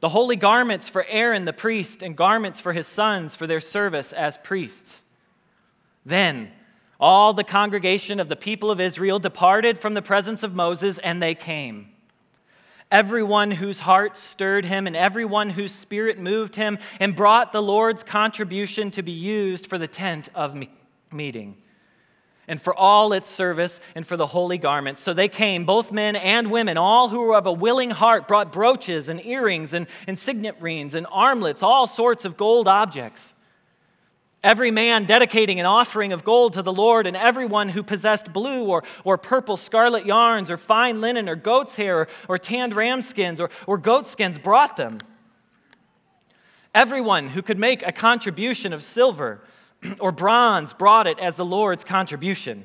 the 0.00 0.08
holy 0.08 0.36
garments 0.36 0.88
for 0.88 1.04
Aaron 1.08 1.44
the 1.44 1.52
priest, 1.52 2.02
and 2.02 2.16
garments 2.16 2.60
for 2.60 2.72
his 2.72 2.86
sons 2.86 3.36
for 3.36 3.46
their 3.46 3.60
service 3.60 4.12
as 4.12 4.38
priests. 4.38 5.02
Then 6.04 6.50
all 6.98 7.32
the 7.32 7.44
congregation 7.44 8.20
of 8.20 8.28
the 8.28 8.36
people 8.36 8.70
of 8.70 8.80
Israel 8.80 9.18
departed 9.18 9.78
from 9.78 9.94
the 9.94 10.02
presence 10.02 10.42
of 10.42 10.54
Moses, 10.54 10.98
and 10.98 11.22
they 11.22 11.34
came. 11.34 11.88
Everyone 12.90 13.52
whose 13.52 13.80
heart 13.80 14.16
stirred 14.16 14.64
him, 14.64 14.86
and 14.86 14.96
everyone 14.96 15.50
whose 15.50 15.72
spirit 15.72 16.18
moved 16.18 16.56
him, 16.56 16.78
and 16.98 17.14
brought 17.14 17.52
the 17.52 17.62
Lord's 17.62 18.02
contribution 18.02 18.90
to 18.92 19.02
be 19.02 19.12
used 19.12 19.66
for 19.66 19.78
the 19.78 19.86
tent 19.86 20.28
of 20.34 20.56
meeting 21.12 21.56
and 22.50 22.60
for 22.60 22.74
all 22.74 23.12
its 23.12 23.30
service 23.30 23.80
and 23.94 24.04
for 24.04 24.16
the 24.16 24.26
holy 24.26 24.58
garments. 24.58 25.00
So 25.00 25.14
they 25.14 25.28
came, 25.28 25.64
both 25.64 25.92
men 25.92 26.16
and 26.16 26.50
women, 26.50 26.76
all 26.76 27.08
who 27.08 27.20
were 27.20 27.36
of 27.36 27.46
a 27.46 27.52
willing 27.52 27.90
heart, 27.90 28.26
brought 28.26 28.50
brooches 28.50 29.08
and 29.08 29.24
earrings 29.24 29.72
and, 29.72 29.86
and 30.08 30.18
signet 30.18 30.56
rings 30.60 30.96
and 30.96 31.06
armlets, 31.12 31.62
all 31.62 31.86
sorts 31.86 32.24
of 32.24 32.36
gold 32.36 32.66
objects. 32.66 33.36
Every 34.42 34.72
man 34.72 35.04
dedicating 35.04 35.60
an 35.60 35.66
offering 35.66 36.12
of 36.12 36.24
gold 36.24 36.54
to 36.54 36.62
the 36.62 36.72
Lord, 36.72 37.06
and 37.06 37.16
everyone 37.16 37.68
who 37.68 37.84
possessed 37.84 38.32
blue 38.32 38.64
or, 38.64 38.82
or 39.04 39.16
purple 39.16 39.56
scarlet 39.56 40.04
yarns, 40.04 40.50
or 40.50 40.56
fine 40.56 41.00
linen, 41.00 41.28
or 41.28 41.36
goat's 41.36 41.76
hair, 41.76 42.00
or, 42.00 42.08
or 42.26 42.36
tanned 42.36 42.74
ram 42.74 43.00
skins, 43.00 43.40
or, 43.40 43.48
or 43.68 43.78
goat 43.78 44.08
skins 44.08 44.38
brought 44.38 44.76
them. 44.76 44.98
Everyone 46.74 47.28
who 47.28 47.42
could 47.42 47.58
make 47.58 47.86
a 47.86 47.92
contribution 47.92 48.72
of 48.72 48.82
silver, 48.82 49.40
or 50.00 50.12
bronze 50.12 50.72
brought 50.72 51.06
it 51.06 51.18
as 51.18 51.36
the 51.36 51.44
Lord's 51.44 51.84
contribution. 51.84 52.64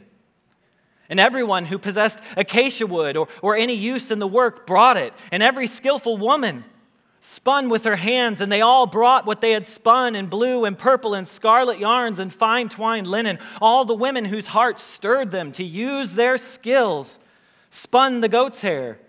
And 1.09 1.19
everyone 1.19 1.65
who 1.65 1.77
possessed 1.77 2.21
acacia 2.35 2.87
wood 2.87 3.15
or, 3.15 3.27
or 3.41 3.55
any 3.55 3.75
use 3.75 4.09
in 4.09 4.19
the 4.19 4.27
work 4.27 4.65
brought 4.65 4.97
it. 4.97 5.13
And 5.31 5.43
every 5.43 5.67
skillful 5.67 6.17
woman 6.17 6.63
spun 7.21 7.69
with 7.69 7.85
her 7.85 7.95
hands, 7.95 8.39
and 8.41 8.51
they 8.51 8.61
all 8.61 8.85
brought 8.85 9.25
what 9.25 9.41
they 9.41 9.51
had 9.51 9.65
spun 9.65 10.15
in 10.15 10.27
blue 10.27 10.65
and 10.65 10.77
purple 10.77 11.13
and 11.13 11.27
scarlet 11.27 11.79
yarns 11.79 12.19
and 12.19 12.33
fine 12.33 12.69
twined 12.69 13.07
linen. 13.07 13.39
All 13.61 13.85
the 13.85 13.95
women 13.95 14.25
whose 14.25 14.47
hearts 14.47 14.83
stirred 14.83 15.31
them 15.31 15.51
to 15.53 15.63
use 15.63 16.13
their 16.13 16.37
skills 16.37 17.19
spun 17.69 18.21
the 18.21 18.29
goat's 18.29 18.61
hair 18.61 18.99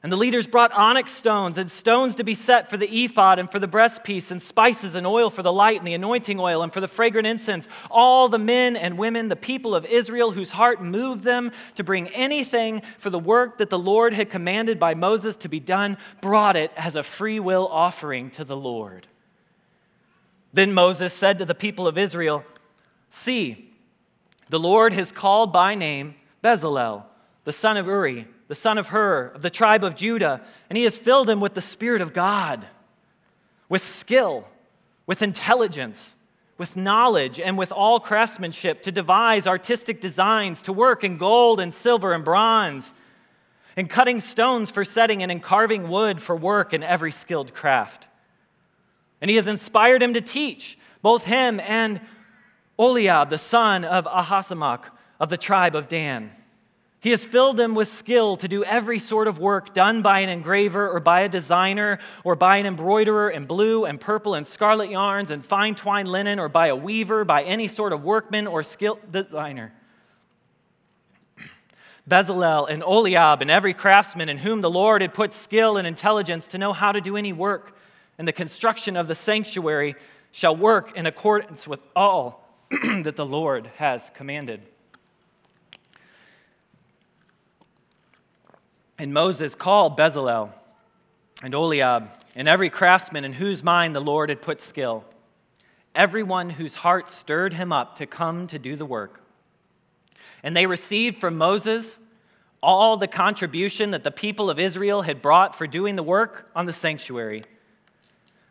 and 0.00 0.12
the 0.12 0.16
leaders 0.16 0.46
brought 0.46 0.70
onyx 0.72 1.12
stones 1.12 1.58
and 1.58 1.68
stones 1.68 2.14
to 2.14 2.24
be 2.24 2.34
set 2.34 2.70
for 2.70 2.76
the 2.76 3.04
ephod 3.04 3.40
and 3.40 3.50
for 3.50 3.58
the 3.58 3.66
breastpiece, 3.66 4.30
and 4.30 4.40
spices 4.40 4.94
and 4.94 5.04
oil 5.04 5.28
for 5.28 5.42
the 5.42 5.52
light 5.52 5.78
and 5.78 5.86
the 5.86 5.94
anointing 5.94 6.38
oil 6.38 6.62
and 6.62 6.72
for 6.72 6.80
the 6.80 6.86
fragrant 6.86 7.26
incense. 7.26 7.66
All 7.90 8.28
the 8.28 8.38
men 8.38 8.76
and 8.76 8.96
women, 8.96 9.28
the 9.28 9.34
people 9.34 9.74
of 9.74 9.84
Israel, 9.86 10.30
whose 10.30 10.50
heart 10.50 10.80
moved 10.80 11.24
them 11.24 11.50
to 11.74 11.82
bring 11.82 12.06
anything 12.08 12.80
for 12.98 13.10
the 13.10 13.18
work 13.18 13.58
that 13.58 13.70
the 13.70 13.78
Lord 13.78 14.14
had 14.14 14.30
commanded 14.30 14.78
by 14.78 14.94
Moses 14.94 15.36
to 15.38 15.48
be 15.48 15.58
done, 15.58 15.98
brought 16.20 16.54
it 16.54 16.70
as 16.76 16.94
a 16.94 17.02
free 17.02 17.40
will 17.40 17.66
offering 17.66 18.30
to 18.30 18.44
the 18.44 18.56
Lord. 18.56 19.08
Then 20.52 20.72
Moses 20.72 21.12
said 21.12 21.38
to 21.38 21.44
the 21.44 21.56
people 21.56 21.88
of 21.88 21.98
Israel, 21.98 22.44
See, 23.10 23.74
the 24.48 24.60
Lord 24.60 24.92
has 24.92 25.10
called 25.10 25.52
by 25.52 25.74
name 25.74 26.14
Bezalel, 26.40 27.04
the 27.42 27.52
son 27.52 27.76
of 27.76 27.86
Uri 27.86 28.28
the 28.48 28.54
son 28.54 28.78
of 28.78 28.88
Hur, 28.88 29.32
of 29.34 29.42
the 29.42 29.50
tribe 29.50 29.84
of 29.84 29.94
Judah, 29.94 30.40
and 30.68 30.76
he 30.76 30.84
has 30.84 30.98
filled 30.98 31.28
him 31.28 31.40
with 31.40 31.54
the 31.54 31.60
Spirit 31.60 32.00
of 32.00 32.12
God, 32.14 32.66
with 33.68 33.82
skill, 33.82 34.48
with 35.06 35.22
intelligence, 35.22 36.14
with 36.56 36.76
knowledge, 36.76 37.38
and 37.38 37.56
with 37.56 37.70
all 37.70 38.00
craftsmanship 38.00 38.82
to 38.82 38.90
devise 38.90 39.46
artistic 39.46 40.00
designs, 40.00 40.62
to 40.62 40.72
work 40.72 41.04
in 41.04 41.18
gold 41.18 41.60
and 41.60 41.72
silver 41.72 42.14
and 42.14 42.24
bronze, 42.24 42.92
in 43.76 43.86
cutting 43.86 44.20
stones 44.20 44.70
for 44.70 44.84
setting, 44.84 45.22
and 45.22 45.30
in 45.30 45.40
carving 45.40 45.88
wood 45.88 46.20
for 46.20 46.34
work 46.34 46.72
in 46.72 46.82
every 46.82 47.12
skilled 47.12 47.54
craft. 47.54 48.08
And 49.20 49.28
he 49.30 49.36
has 49.36 49.46
inspired 49.46 50.02
him 50.02 50.14
to 50.14 50.20
teach, 50.20 50.78
both 51.02 51.26
him 51.26 51.60
and 51.60 52.00
Oholiab, 52.78 53.28
the 53.28 53.38
son 53.38 53.84
of 53.84 54.06
Ahisamach 54.06 54.84
of 55.20 55.28
the 55.28 55.36
tribe 55.36 55.74
of 55.74 55.86
Dan. 55.86 56.30
He 57.00 57.10
has 57.10 57.24
filled 57.24 57.56
them 57.56 57.76
with 57.76 57.86
skill 57.86 58.36
to 58.38 58.48
do 58.48 58.64
every 58.64 58.98
sort 58.98 59.28
of 59.28 59.38
work 59.38 59.72
done 59.72 60.02
by 60.02 60.20
an 60.20 60.28
engraver 60.28 60.88
or 60.88 60.98
by 60.98 61.20
a 61.20 61.28
designer 61.28 62.00
or 62.24 62.34
by 62.34 62.56
an 62.56 62.66
embroiderer 62.66 63.30
in 63.30 63.46
blue 63.46 63.84
and 63.84 64.00
purple 64.00 64.34
and 64.34 64.44
scarlet 64.44 64.90
yarns 64.90 65.30
and 65.30 65.44
fine 65.44 65.76
twined 65.76 66.08
linen 66.08 66.40
or 66.40 66.48
by 66.48 66.66
a 66.66 66.74
weaver, 66.74 67.24
by 67.24 67.44
any 67.44 67.68
sort 67.68 67.92
of 67.92 68.02
workman 68.02 68.48
or 68.48 68.64
skilled 68.64 69.12
designer. 69.12 69.72
Bezalel 72.08 72.68
and 72.68 72.82
Oholiab 72.82 73.42
and 73.42 73.50
every 73.50 73.74
craftsman 73.74 74.28
in 74.28 74.38
whom 74.38 74.60
the 74.60 74.70
Lord 74.70 75.00
had 75.00 75.14
put 75.14 75.32
skill 75.32 75.76
and 75.76 75.86
intelligence 75.86 76.48
to 76.48 76.58
know 76.58 76.72
how 76.72 76.90
to 76.90 77.00
do 77.00 77.16
any 77.16 77.32
work 77.32 77.76
in 78.18 78.26
the 78.26 78.32
construction 78.32 78.96
of 78.96 79.06
the 79.06 79.14
sanctuary 79.14 79.94
shall 80.32 80.56
work 80.56 80.96
in 80.96 81.06
accordance 81.06 81.68
with 81.68 81.80
all 81.94 82.44
that 82.70 83.14
the 83.14 83.24
Lord 83.24 83.70
has 83.76 84.10
commanded. 84.16 84.62
And 88.98 89.12
Moses 89.12 89.54
called 89.54 89.96
Bezalel 89.96 90.50
and 91.42 91.54
Oholiab 91.54 92.08
and 92.34 92.48
every 92.48 92.68
craftsman 92.68 93.24
in 93.24 93.34
whose 93.34 93.62
mind 93.62 93.94
the 93.94 94.00
Lord 94.00 94.28
had 94.28 94.42
put 94.42 94.60
skill, 94.60 95.04
everyone 95.94 96.50
whose 96.50 96.76
heart 96.76 97.08
stirred 97.08 97.52
him 97.52 97.72
up 97.72 97.96
to 97.96 98.06
come 98.06 98.46
to 98.48 98.58
do 98.58 98.74
the 98.74 98.86
work. 98.86 99.22
And 100.42 100.56
they 100.56 100.66
received 100.66 101.16
from 101.16 101.36
Moses 101.38 101.98
all 102.60 102.96
the 102.96 103.06
contribution 103.06 103.92
that 103.92 104.04
the 104.04 104.10
people 104.10 104.50
of 104.50 104.58
Israel 104.58 105.02
had 105.02 105.22
brought 105.22 105.54
for 105.54 105.66
doing 105.66 105.96
the 105.96 106.02
work 106.02 106.50
on 106.56 106.66
the 106.66 106.72
sanctuary. 106.72 107.44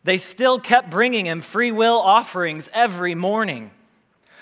They 0.04 0.18
still 0.18 0.60
kept 0.60 0.90
bringing 0.90 1.26
him 1.26 1.42
free 1.42 1.72
will 1.72 2.00
offerings 2.00 2.70
every 2.74 3.16
morning 3.16 3.72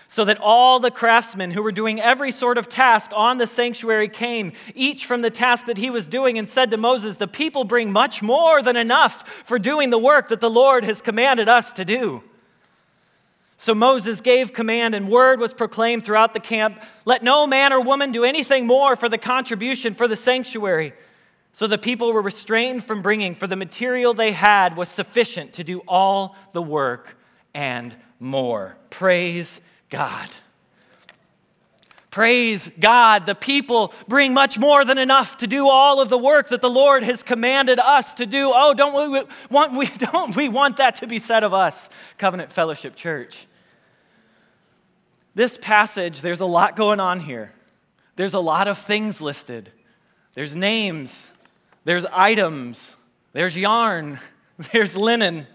so 0.07 0.25
that 0.25 0.37
all 0.39 0.79
the 0.79 0.91
craftsmen 0.91 1.51
who 1.51 1.63
were 1.63 1.71
doing 1.71 1.99
every 1.99 2.31
sort 2.31 2.57
of 2.57 2.69
task 2.69 3.11
on 3.13 3.37
the 3.37 3.47
sanctuary 3.47 4.07
came, 4.07 4.53
each 4.73 5.05
from 5.05 5.21
the 5.21 5.29
task 5.29 5.65
that 5.65 5.77
he 5.77 5.89
was 5.89 6.07
doing, 6.07 6.37
and 6.37 6.47
said 6.47 6.71
to 6.71 6.77
Moses, 6.77 7.17
The 7.17 7.27
people 7.27 7.63
bring 7.63 7.91
much 7.91 8.21
more 8.21 8.61
than 8.61 8.75
enough 8.75 9.27
for 9.45 9.57
doing 9.57 9.89
the 9.89 9.97
work 9.97 10.29
that 10.29 10.41
the 10.41 10.49
Lord 10.49 10.83
has 10.83 11.01
commanded 11.01 11.49
us 11.49 11.71
to 11.73 11.85
do. 11.85 12.23
So 13.57 13.73
Moses 13.73 14.21
gave 14.21 14.53
command, 14.53 14.93
and 14.95 15.09
word 15.09 15.39
was 15.39 15.53
proclaimed 15.53 16.05
throughout 16.05 16.33
the 16.33 16.39
camp 16.39 16.81
let 17.05 17.23
no 17.23 17.47
man 17.47 17.73
or 17.73 17.81
woman 17.81 18.11
do 18.11 18.23
anything 18.23 18.67
more 18.67 18.95
for 18.95 19.09
the 19.09 19.17
contribution 19.17 19.95
for 19.95 20.07
the 20.07 20.15
sanctuary. 20.15 20.93
So 21.53 21.67
the 21.67 21.77
people 21.77 22.11
were 22.11 22.21
restrained 22.21 22.83
from 22.83 23.01
bringing, 23.01 23.33
for 23.33 23.47
the 23.47 23.55
material 23.55 24.13
they 24.13 24.33
had 24.33 24.75
was 24.75 24.89
sufficient 24.89 25.53
to 25.53 25.63
do 25.63 25.81
all 25.87 26.35
the 26.51 26.61
work 26.61 27.17
and 27.53 27.95
more. 28.19 28.75
Praise 28.89 29.61
God. 29.89 30.29
Praise 32.15 32.69
God. 32.79 33.25
The 33.25 33.35
people 33.35 33.93
bring 34.07 34.33
much 34.33 34.57
more 34.57 34.85
than 34.85 34.97
enough 34.97 35.35
to 35.37 35.47
do 35.47 35.67
all 35.67 35.99
of 35.99 36.07
the 36.07 36.17
work 36.17 36.47
that 36.47 36.61
the 36.61 36.69
Lord 36.69 37.03
has 37.03 37.23
commanded 37.23 37.77
us 37.77 38.13
to 38.13 38.25
do. 38.25 38.53
Oh, 38.55 38.73
don't 38.73 39.11
we 39.11 39.23
want, 39.49 39.73
we, 39.73 39.87
don't 39.97 40.33
we 40.33 40.47
want 40.47 40.77
that 40.77 40.95
to 40.95 41.07
be 41.07 41.19
said 41.19 41.43
of 41.43 41.53
us, 41.53 41.89
Covenant 42.17 42.53
Fellowship 42.53 42.95
Church? 42.95 43.47
This 45.33 45.57
passage, 45.57 46.21
there's 46.21 46.39
a 46.39 46.45
lot 46.45 46.77
going 46.77 47.01
on 47.01 47.19
here. 47.19 47.51
There's 48.15 48.33
a 48.33 48.39
lot 48.39 48.69
of 48.69 48.77
things 48.77 49.21
listed. 49.21 49.71
There's 50.35 50.55
names, 50.55 51.29
there's 51.83 52.05
items, 52.05 52.95
there's 53.33 53.57
yarn, 53.57 54.19
there's 54.71 54.95
linen 54.95 55.47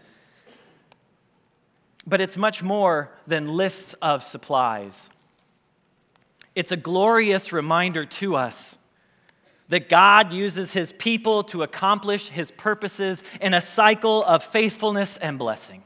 but 2.07 2.21
it's 2.21 2.37
much 2.37 2.63
more 2.63 3.11
than 3.27 3.49
lists 3.49 3.95
of 3.95 4.23
supplies. 4.23 5.09
It's 6.55 6.73
a 6.73 6.77
glorious 6.77 7.53
reminder 7.53 8.05
to 8.05 8.37
us 8.37 8.77
that 9.69 9.89
God 9.89 10.33
uses 10.33 10.73
his 10.73 10.93
people 10.93 11.45
to 11.45 11.63
accomplish 11.63 12.29
his 12.29 12.51
purposes 12.51 13.23
in 13.41 13.55
a 13.55 13.61
cycle 13.61 14.25
of 14.25 14.43
faithfulness 14.43 15.17
and 15.17 15.39
blessing. 15.39 15.85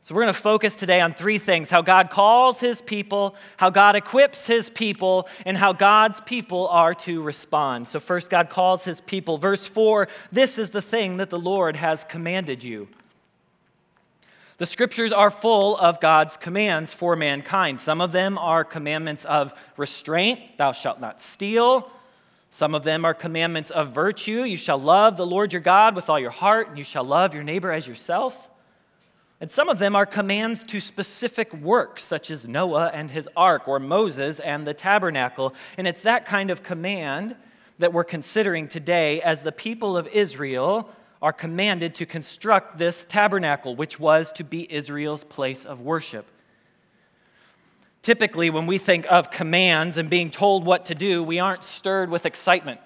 So, 0.00 0.14
we're 0.14 0.22
going 0.22 0.32
to 0.32 0.40
focus 0.40 0.76
today 0.76 1.02
on 1.02 1.12
three 1.12 1.36
things 1.36 1.68
how 1.68 1.82
God 1.82 2.08
calls 2.08 2.60
his 2.60 2.80
people, 2.80 3.36
how 3.58 3.68
God 3.68 3.94
equips 3.94 4.46
his 4.46 4.70
people, 4.70 5.28
and 5.44 5.54
how 5.54 5.74
God's 5.74 6.22
people 6.22 6.66
are 6.68 6.94
to 6.94 7.20
respond. 7.20 7.86
So, 7.86 8.00
first, 8.00 8.30
God 8.30 8.48
calls 8.48 8.84
his 8.84 9.02
people. 9.02 9.36
Verse 9.36 9.66
4 9.66 10.08
This 10.32 10.56
is 10.56 10.70
the 10.70 10.80
thing 10.80 11.18
that 11.18 11.28
the 11.28 11.38
Lord 11.38 11.76
has 11.76 12.04
commanded 12.04 12.64
you. 12.64 12.88
The 14.58 14.66
scriptures 14.66 15.12
are 15.12 15.30
full 15.30 15.76
of 15.76 16.00
God's 16.00 16.36
commands 16.36 16.92
for 16.92 17.14
mankind. 17.14 17.78
Some 17.78 18.00
of 18.00 18.10
them 18.10 18.36
are 18.36 18.64
commandments 18.64 19.24
of 19.24 19.54
restraint, 19.76 20.40
thou 20.58 20.72
shalt 20.72 21.00
not 21.00 21.20
steal. 21.20 21.88
Some 22.50 22.74
of 22.74 22.82
them 22.82 23.04
are 23.04 23.14
commandments 23.14 23.70
of 23.70 23.92
virtue. 23.92 24.42
You 24.42 24.56
shall 24.56 24.78
love 24.78 25.16
the 25.16 25.26
Lord 25.26 25.52
your 25.52 25.62
God 25.62 25.94
with 25.94 26.10
all 26.10 26.18
your 26.18 26.30
heart, 26.30 26.68
and 26.68 26.76
you 26.76 26.82
shall 26.82 27.04
love 27.04 27.34
your 27.34 27.44
neighbor 27.44 27.70
as 27.70 27.86
yourself. 27.86 28.48
And 29.40 29.48
some 29.48 29.68
of 29.68 29.78
them 29.78 29.94
are 29.94 30.06
commands 30.06 30.64
to 30.64 30.80
specific 30.80 31.54
works, 31.54 32.02
such 32.02 32.28
as 32.28 32.48
Noah 32.48 32.90
and 32.92 33.12
his 33.12 33.28
ark, 33.36 33.68
or 33.68 33.78
Moses 33.78 34.40
and 34.40 34.66
the 34.66 34.74
tabernacle. 34.74 35.54
And 35.76 35.86
it's 35.86 36.02
that 36.02 36.24
kind 36.24 36.50
of 36.50 36.64
command 36.64 37.36
that 37.78 37.92
we're 37.92 38.02
considering 38.02 38.66
today 38.66 39.20
as 39.22 39.42
the 39.42 39.52
people 39.52 39.96
of 39.96 40.08
Israel 40.08 40.90
are 41.20 41.32
commanded 41.32 41.94
to 41.96 42.06
construct 42.06 42.78
this 42.78 43.04
tabernacle, 43.04 43.74
which 43.74 43.98
was 43.98 44.32
to 44.32 44.44
be 44.44 44.72
Israel's 44.72 45.24
place 45.24 45.64
of 45.64 45.82
worship. 45.82 46.26
Typically, 48.02 48.48
when 48.48 48.66
we 48.66 48.78
think 48.78 49.06
of 49.10 49.30
commands 49.30 49.98
and 49.98 50.08
being 50.08 50.30
told 50.30 50.64
what 50.64 50.84
to 50.86 50.94
do, 50.94 51.22
we 51.22 51.40
aren't 51.40 51.64
stirred 51.64 52.08
with 52.08 52.24
excitement, 52.24 52.80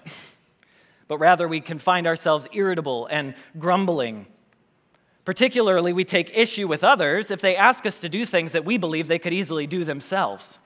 but 1.07 1.17
rather 1.19 1.47
we 1.47 1.61
can 1.61 1.77
find 1.77 2.07
ourselves 2.07 2.47
irritable 2.53 3.05
and 3.07 3.35
grumbling. 3.59 4.25
Particularly, 5.23 5.93
we 5.93 6.03
take 6.03 6.35
issue 6.35 6.67
with 6.67 6.83
others 6.83 7.31
if 7.31 7.39
they 7.39 7.55
ask 7.55 7.85
us 7.85 8.01
to 8.01 8.09
do 8.09 8.25
things 8.25 8.51
that 8.51 8.65
we 8.65 8.77
believe 8.77 9.07
they 9.07 9.19
could 9.19 9.33
easily 9.33 9.67
do 9.67 9.83
themselves. 9.83 10.57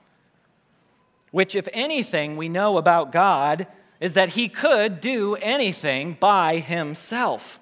Which, 1.30 1.54
if 1.54 1.68
anything, 1.74 2.36
we 2.36 2.48
know 2.48 2.78
about 2.78 3.12
God 3.12 3.66
is 4.00 4.14
that 4.14 4.30
He 4.30 4.48
could 4.48 5.00
do 5.00 5.36
anything 5.36 6.16
by 6.18 6.58
Himself. 6.58 7.60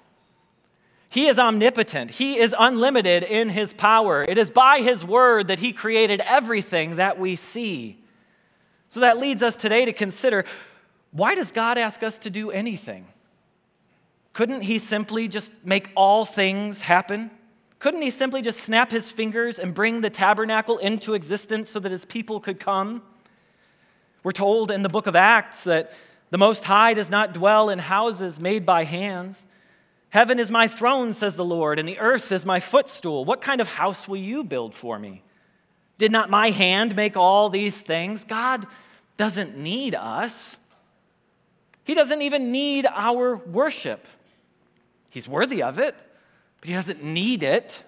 He 1.09 1.27
is 1.27 1.39
omnipotent. 1.39 2.11
He 2.11 2.37
is 2.37 2.53
unlimited 2.57 3.23
in 3.23 3.49
his 3.49 3.73
power. 3.73 4.25
It 4.27 4.37
is 4.37 4.51
by 4.51 4.81
his 4.81 5.05
word 5.05 5.47
that 5.47 5.59
he 5.59 5.71
created 5.71 6.21
everything 6.21 6.97
that 6.97 7.17
we 7.17 7.35
see. 7.35 8.03
So 8.89 8.99
that 8.99 9.17
leads 9.17 9.41
us 9.41 9.55
today 9.55 9.85
to 9.85 9.93
consider 9.93 10.45
why 11.11 11.35
does 11.35 11.51
God 11.51 11.77
ask 11.77 12.03
us 12.03 12.19
to 12.19 12.29
do 12.29 12.51
anything? 12.51 13.07
Couldn't 14.33 14.61
he 14.61 14.77
simply 14.77 15.27
just 15.27 15.51
make 15.63 15.89
all 15.95 16.25
things 16.25 16.81
happen? 16.81 17.31
Couldn't 17.79 18.01
he 18.01 18.09
simply 18.09 18.41
just 18.41 18.59
snap 18.59 18.91
his 18.91 19.09
fingers 19.09 19.57
and 19.57 19.73
bring 19.73 20.01
the 20.01 20.09
tabernacle 20.09 20.77
into 20.77 21.13
existence 21.13 21.69
so 21.69 21.79
that 21.79 21.91
his 21.91 22.05
people 22.05 22.39
could 22.39 22.59
come? 22.59 23.01
We're 24.23 24.31
told 24.31 24.71
in 24.71 24.83
the 24.83 24.89
book 24.89 25.07
of 25.07 25.15
Acts 25.15 25.63
that 25.63 25.93
the 26.29 26.37
Most 26.37 26.65
High 26.65 26.93
does 26.93 27.09
not 27.09 27.33
dwell 27.33 27.69
in 27.69 27.79
houses 27.79 28.39
made 28.39 28.65
by 28.65 28.83
hands. 28.83 29.45
Heaven 30.09 30.39
is 30.39 30.51
my 30.51 30.67
throne, 30.67 31.13
says 31.13 31.35
the 31.35 31.45
Lord, 31.45 31.79
and 31.79 31.87
the 31.87 31.99
earth 31.99 32.31
is 32.31 32.45
my 32.45 32.59
footstool. 32.59 33.25
What 33.25 33.41
kind 33.41 33.61
of 33.61 33.67
house 33.67 34.07
will 34.07 34.17
you 34.17 34.43
build 34.43 34.73
for 34.73 34.97
me? 34.99 35.23
Did 35.97 36.11
not 36.11 36.29
my 36.29 36.49
hand 36.49 36.95
make 36.95 37.17
all 37.17 37.49
these 37.49 37.81
things? 37.81 38.23
God 38.23 38.65
doesn't 39.17 39.57
need 39.57 39.95
us. 39.95 40.57
He 41.83 41.93
doesn't 41.93 42.21
even 42.21 42.51
need 42.51 42.85
our 42.85 43.37
worship. 43.37 44.07
He's 45.11 45.27
worthy 45.27 45.63
of 45.63 45.79
it, 45.79 45.95
but 46.59 46.69
he 46.69 46.75
doesn't 46.75 47.03
need 47.03 47.43
it. 47.43 47.83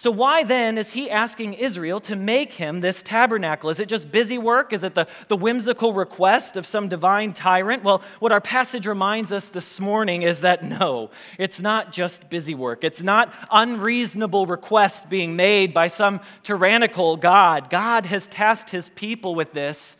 So, 0.00 0.12
why 0.12 0.44
then 0.44 0.78
is 0.78 0.92
he 0.92 1.10
asking 1.10 1.54
Israel 1.54 1.98
to 2.02 2.14
make 2.14 2.52
him 2.52 2.82
this 2.82 3.02
tabernacle? 3.02 3.68
Is 3.68 3.80
it 3.80 3.88
just 3.88 4.12
busy 4.12 4.38
work? 4.38 4.72
Is 4.72 4.84
it 4.84 4.94
the, 4.94 5.08
the 5.26 5.36
whimsical 5.36 5.92
request 5.92 6.56
of 6.56 6.66
some 6.66 6.86
divine 6.88 7.32
tyrant? 7.32 7.82
Well, 7.82 8.02
what 8.20 8.30
our 8.30 8.40
passage 8.40 8.86
reminds 8.86 9.32
us 9.32 9.48
this 9.48 9.80
morning 9.80 10.22
is 10.22 10.42
that 10.42 10.62
no, 10.62 11.10
it's 11.36 11.60
not 11.60 11.90
just 11.90 12.30
busy 12.30 12.54
work. 12.54 12.84
It's 12.84 13.02
not 13.02 13.34
unreasonable 13.50 14.46
request 14.46 15.10
being 15.10 15.34
made 15.34 15.74
by 15.74 15.88
some 15.88 16.20
tyrannical 16.44 17.16
God. 17.16 17.68
God 17.68 18.06
has 18.06 18.28
tasked 18.28 18.70
his 18.70 18.90
people 18.90 19.34
with 19.34 19.52
this 19.52 19.96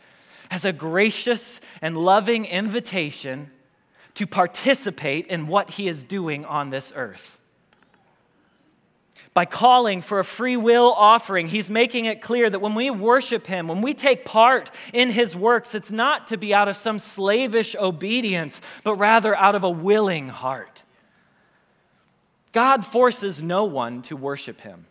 as 0.49 0.63
a 0.63 0.71
gracious 0.71 1.59
and 1.81 1.97
loving 1.97 2.45
invitation 2.45 3.51
to 4.13 4.25
participate 4.25 5.27
in 5.27 5.47
what 5.47 5.71
he 5.71 5.89
is 5.89 6.03
doing 6.03 6.45
on 6.45 6.69
this 6.69 6.93
earth 6.95 7.38
by 9.39 9.45
calling 9.45 10.01
for 10.01 10.19
a 10.19 10.23
free 10.25 10.57
will 10.57 10.91
offering, 10.97 11.47
he's 11.47 11.69
making 11.69 12.03
it 12.03 12.19
clear 12.19 12.49
that 12.49 12.59
when 12.59 12.75
we 12.75 12.89
worship 12.89 13.47
him, 13.47 13.69
when 13.69 13.81
we 13.81 13.93
take 13.93 14.25
part 14.25 14.69
in 14.91 15.09
his 15.09 15.33
works, 15.33 15.73
it's 15.73 15.91
not 15.91 16.27
to 16.27 16.35
be 16.35 16.53
out 16.53 16.67
of 16.67 16.75
some 16.75 16.99
slavish 16.99 17.73
obedience, 17.79 18.61
but 18.83 18.95
rather 18.95 19.33
out 19.37 19.55
of 19.55 19.63
a 19.63 19.69
willing 19.69 20.27
heart. 20.27 20.83
God 22.51 22.85
forces 22.85 23.41
no 23.41 23.63
one 23.63 24.01
to 24.01 24.17
worship 24.17 24.59
him. 24.59 24.87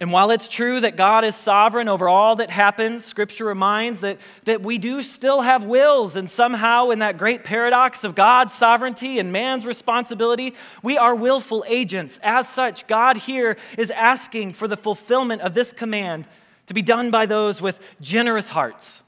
And 0.00 0.10
while 0.10 0.32
it's 0.32 0.48
true 0.48 0.80
that 0.80 0.96
God 0.96 1.24
is 1.24 1.36
sovereign 1.36 1.88
over 1.88 2.08
all 2.08 2.36
that 2.36 2.50
happens, 2.50 3.04
Scripture 3.04 3.44
reminds 3.44 4.00
that, 4.00 4.18
that 4.44 4.62
we 4.62 4.76
do 4.76 5.00
still 5.00 5.42
have 5.42 5.64
wills, 5.64 6.16
and 6.16 6.28
somehow, 6.28 6.90
in 6.90 6.98
that 6.98 7.16
great 7.16 7.44
paradox 7.44 8.02
of 8.02 8.16
God's 8.16 8.52
sovereignty 8.52 9.20
and 9.20 9.32
man's 9.32 9.64
responsibility, 9.64 10.54
we 10.82 10.98
are 10.98 11.14
willful 11.14 11.64
agents. 11.68 12.18
As 12.24 12.48
such, 12.48 12.88
God 12.88 13.18
here 13.18 13.56
is 13.78 13.92
asking 13.92 14.54
for 14.54 14.66
the 14.66 14.76
fulfillment 14.76 15.42
of 15.42 15.54
this 15.54 15.72
command 15.72 16.26
to 16.66 16.74
be 16.74 16.82
done 16.82 17.12
by 17.12 17.26
those 17.26 17.62
with 17.62 17.78
generous 18.00 18.48
hearts, 18.48 19.04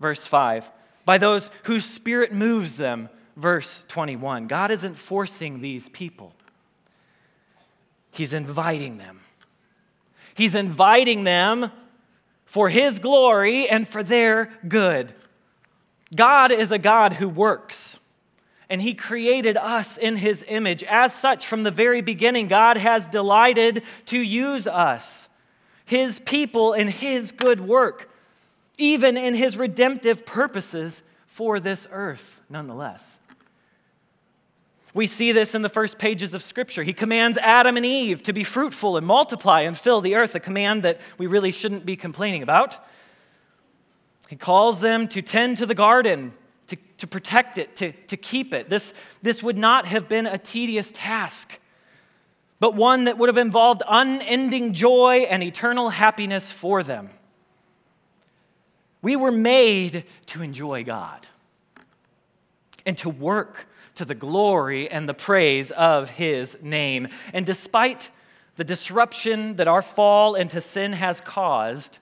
verse 0.00 0.26
5, 0.26 0.70
by 1.04 1.18
those 1.18 1.50
whose 1.64 1.84
spirit 1.84 2.32
moves 2.32 2.78
them, 2.78 3.10
verse 3.36 3.84
21. 3.88 4.46
God 4.46 4.70
isn't 4.70 4.94
forcing 4.94 5.60
these 5.60 5.90
people, 5.90 6.32
He's 8.10 8.32
inviting 8.32 8.96
them. 8.96 9.19
He's 10.40 10.54
inviting 10.54 11.24
them 11.24 11.70
for 12.46 12.70
His 12.70 12.98
glory 12.98 13.68
and 13.68 13.86
for 13.86 14.02
their 14.02 14.50
good. 14.66 15.12
God 16.16 16.50
is 16.50 16.72
a 16.72 16.78
God 16.78 17.12
who 17.12 17.28
works, 17.28 17.98
and 18.70 18.80
He 18.80 18.94
created 18.94 19.58
us 19.58 19.98
in 19.98 20.16
His 20.16 20.42
image. 20.48 20.82
As 20.84 21.12
such, 21.12 21.46
from 21.46 21.62
the 21.62 21.70
very 21.70 22.00
beginning, 22.00 22.48
God 22.48 22.78
has 22.78 23.06
delighted 23.06 23.82
to 24.06 24.18
use 24.18 24.66
us, 24.66 25.28
His 25.84 26.20
people, 26.20 26.72
in 26.72 26.88
His 26.88 27.32
good 27.32 27.60
work, 27.60 28.10
even 28.78 29.18
in 29.18 29.34
His 29.34 29.58
redemptive 29.58 30.24
purposes 30.24 31.02
for 31.26 31.60
this 31.60 31.86
earth, 31.92 32.40
nonetheless. 32.48 33.18
We 34.92 35.06
see 35.06 35.32
this 35.32 35.54
in 35.54 35.62
the 35.62 35.68
first 35.68 35.98
pages 35.98 36.34
of 36.34 36.42
Scripture. 36.42 36.82
He 36.82 36.92
commands 36.92 37.38
Adam 37.38 37.76
and 37.76 37.86
Eve 37.86 38.22
to 38.24 38.32
be 38.32 38.42
fruitful 38.42 38.96
and 38.96 39.06
multiply 39.06 39.60
and 39.60 39.78
fill 39.78 40.00
the 40.00 40.16
earth, 40.16 40.34
a 40.34 40.40
command 40.40 40.82
that 40.82 41.00
we 41.16 41.26
really 41.26 41.52
shouldn't 41.52 41.86
be 41.86 41.96
complaining 41.96 42.42
about. 42.42 42.76
He 44.28 44.36
calls 44.36 44.80
them 44.80 45.06
to 45.08 45.22
tend 45.22 45.58
to 45.58 45.66
the 45.66 45.74
garden, 45.74 46.32
to, 46.68 46.76
to 46.98 47.06
protect 47.06 47.58
it, 47.58 47.76
to, 47.76 47.92
to 47.92 48.16
keep 48.16 48.52
it. 48.52 48.68
This, 48.68 48.94
this 49.22 49.42
would 49.42 49.56
not 49.56 49.86
have 49.86 50.08
been 50.08 50.26
a 50.26 50.38
tedious 50.38 50.90
task, 50.92 51.60
but 52.58 52.74
one 52.74 53.04
that 53.04 53.16
would 53.16 53.28
have 53.28 53.38
involved 53.38 53.82
unending 53.88 54.72
joy 54.72 55.26
and 55.28 55.42
eternal 55.42 55.90
happiness 55.90 56.50
for 56.50 56.82
them. 56.82 57.10
We 59.02 59.16
were 59.16 59.32
made 59.32 60.04
to 60.26 60.42
enjoy 60.42 60.84
God 60.84 61.26
and 62.84 62.98
to 62.98 63.08
work 63.08 63.66
to 64.00 64.06
the 64.06 64.14
glory 64.14 64.90
and 64.90 65.06
the 65.06 65.12
praise 65.12 65.70
of 65.72 66.08
his 66.08 66.56
name. 66.62 67.06
And 67.34 67.44
despite 67.44 68.10
the 68.56 68.64
disruption 68.64 69.56
that 69.56 69.68
our 69.68 69.82
fall 69.82 70.36
into 70.36 70.62
sin 70.62 70.94
has 70.94 71.20
caused, 71.20 71.98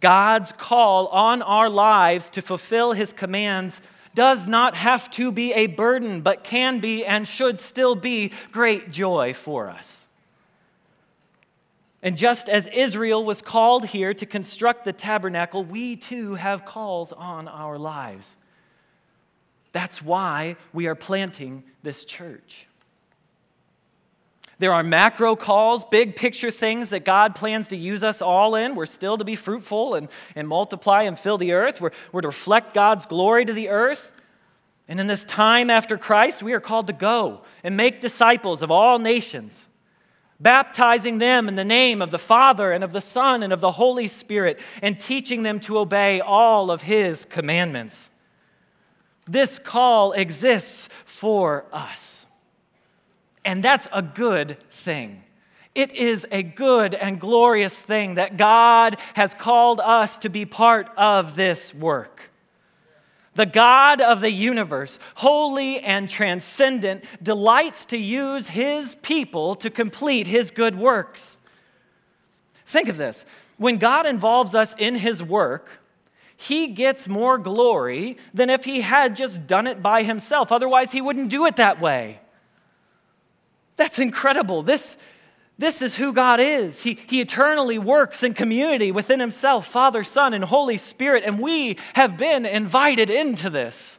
God's 0.00 0.52
call 0.52 1.06
on 1.06 1.40
our 1.40 1.70
lives 1.70 2.28
to 2.30 2.42
fulfill 2.42 2.92
his 2.92 3.14
commands 3.14 3.80
does 4.14 4.46
not 4.46 4.74
have 4.74 5.10
to 5.12 5.32
be 5.32 5.54
a 5.54 5.68
burden, 5.68 6.20
but 6.20 6.44
can 6.44 6.80
be 6.80 7.02
and 7.06 7.26
should 7.26 7.58
still 7.58 7.94
be 7.94 8.30
great 8.52 8.90
joy 8.90 9.32
for 9.32 9.70
us. 9.70 10.06
And 12.02 12.18
just 12.18 12.50
as 12.50 12.66
Israel 12.66 13.24
was 13.24 13.40
called 13.40 13.86
here 13.86 14.12
to 14.12 14.26
construct 14.26 14.84
the 14.84 14.92
tabernacle, 14.92 15.64
we 15.64 15.96
too 15.96 16.34
have 16.34 16.66
calls 16.66 17.10
on 17.10 17.48
our 17.48 17.78
lives. 17.78 18.36
That's 19.72 20.02
why 20.02 20.56
we 20.72 20.86
are 20.86 20.94
planting 20.94 21.64
this 21.82 22.04
church. 22.04 22.66
There 24.60 24.74
are 24.74 24.82
macro 24.82 25.36
calls, 25.36 25.86
big 25.86 26.16
picture 26.16 26.50
things 26.50 26.90
that 26.90 27.04
God 27.04 27.34
plans 27.34 27.68
to 27.68 27.76
use 27.76 28.04
us 28.04 28.20
all 28.20 28.54
in. 28.54 28.74
We're 28.74 28.84
still 28.84 29.16
to 29.16 29.24
be 29.24 29.34
fruitful 29.34 29.94
and, 29.94 30.08
and 30.36 30.46
multiply 30.46 31.04
and 31.04 31.18
fill 31.18 31.38
the 31.38 31.52
earth. 31.52 31.80
We're, 31.80 31.92
we're 32.12 32.20
to 32.20 32.28
reflect 32.28 32.74
God's 32.74 33.06
glory 33.06 33.46
to 33.46 33.54
the 33.54 33.70
earth. 33.70 34.12
And 34.86 35.00
in 35.00 35.06
this 35.06 35.24
time 35.24 35.70
after 35.70 35.96
Christ, 35.96 36.42
we 36.42 36.52
are 36.52 36.60
called 36.60 36.88
to 36.88 36.92
go 36.92 37.40
and 37.64 37.74
make 37.74 38.02
disciples 38.02 38.60
of 38.60 38.70
all 38.70 38.98
nations, 38.98 39.68
baptizing 40.38 41.16
them 41.16 41.48
in 41.48 41.54
the 41.54 41.64
name 41.64 42.02
of 42.02 42.10
the 42.10 42.18
Father 42.18 42.70
and 42.70 42.84
of 42.84 42.92
the 42.92 43.00
Son 43.00 43.42
and 43.42 43.54
of 43.54 43.62
the 43.62 43.72
Holy 43.72 44.08
Spirit, 44.08 44.58
and 44.82 45.00
teaching 45.00 45.42
them 45.42 45.58
to 45.60 45.78
obey 45.78 46.20
all 46.20 46.70
of 46.70 46.82
His 46.82 47.24
commandments. 47.24 48.10
This 49.30 49.60
call 49.60 50.10
exists 50.12 50.88
for 51.04 51.64
us. 51.72 52.26
And 53.44 53.62
that's 53.62 53.86
a 53.92 54.02
good 54.02 54.58
thing. 54.70 55.22
It 55.72 55.92
is 55.92 56.26
a 56.32 56.42
good 56.42 56.94
and 56.94 57.20
glorious 57.20 57.80
thing 57.80 58.14
that 58.14 58.36
God 58.36 58.96
has 59.14 59.32
called 59.32 59.78
us 59.78 60.16
to 60.18 60.28
be 60.28 60.44
part 60.44 60.90
of 60.96 61.36
this 61.36 61.72
work. 61.72 62.30
the 63.34 63.46
God 63.46 64.00
of 64.00 64.20
the 64.20 64.30
universe, 64.30 64.98
holy 65.14 65.80
and 65.80 66.10
transcendent, 66.10 67.04
delights 67.22 67.86
to 67.86 67.96
use 67.96 68.48
his 68.48 68.96
people 68.96 69.54
to 69.54 69.70
complete 69.70 70.26
his 70.26 70.50
good 70.50 70.76
works. 70.76 71.38
Think 72.66 72.88
of 72.88 72.96
this 72.96 73.24
when 73.56 73.78
God 73.78 74.06
involves 74.06 74.54
us 74.54 74.74
in 74.78 74.96
his 74.96 75.22
work, 75.22 75.79
he 76.40 76.68
gets 76.68 77.06
more 77.06 77.36
glory 77.36 78.16
than 78.32 78.48
if 78.48 78.64
he 78.64 78.80
had 78.80 79.14
just 79.14 79.46
done 79.46 79.66
it 79.66 79.82
by 79.82 80.02
himself. 80.02 80.50
Otherwise, 80.50 80.90
he 80.90 81.02
wouldn't 81.02 81.28
do 81.28 81.44
it 81.44 81.56
that 81.56 81.82
way. 81.82 82.18
That's 83.76 83.98
incredible. 83.98 84.62
This, 84.62 84.96
this 85.58 85.82
is 85.82 85.96
who 85.96 86.14
God 86.14 86.40
is. 86.40 86.82
He, 86.82 86.98
he 87.08 87.20
eternally 87.20 87.78
works 87.78 88.22
in 88.22 88.32
community 88.32 88.90
within 88.90 89.20
Himself, 89.20 89.66
Father, 89.66 90.02
Son, 90.02 90.32
and 90.32 90.42
Holy 90.42 90.78
Spirit, 90.78 91.24
and 91.26 91.38
we 91.38 91.76
have 91.92 92.16
been 92.16 92.46
invited 92.46 93.10
into 93.10 93.50
this. 93.50 93.98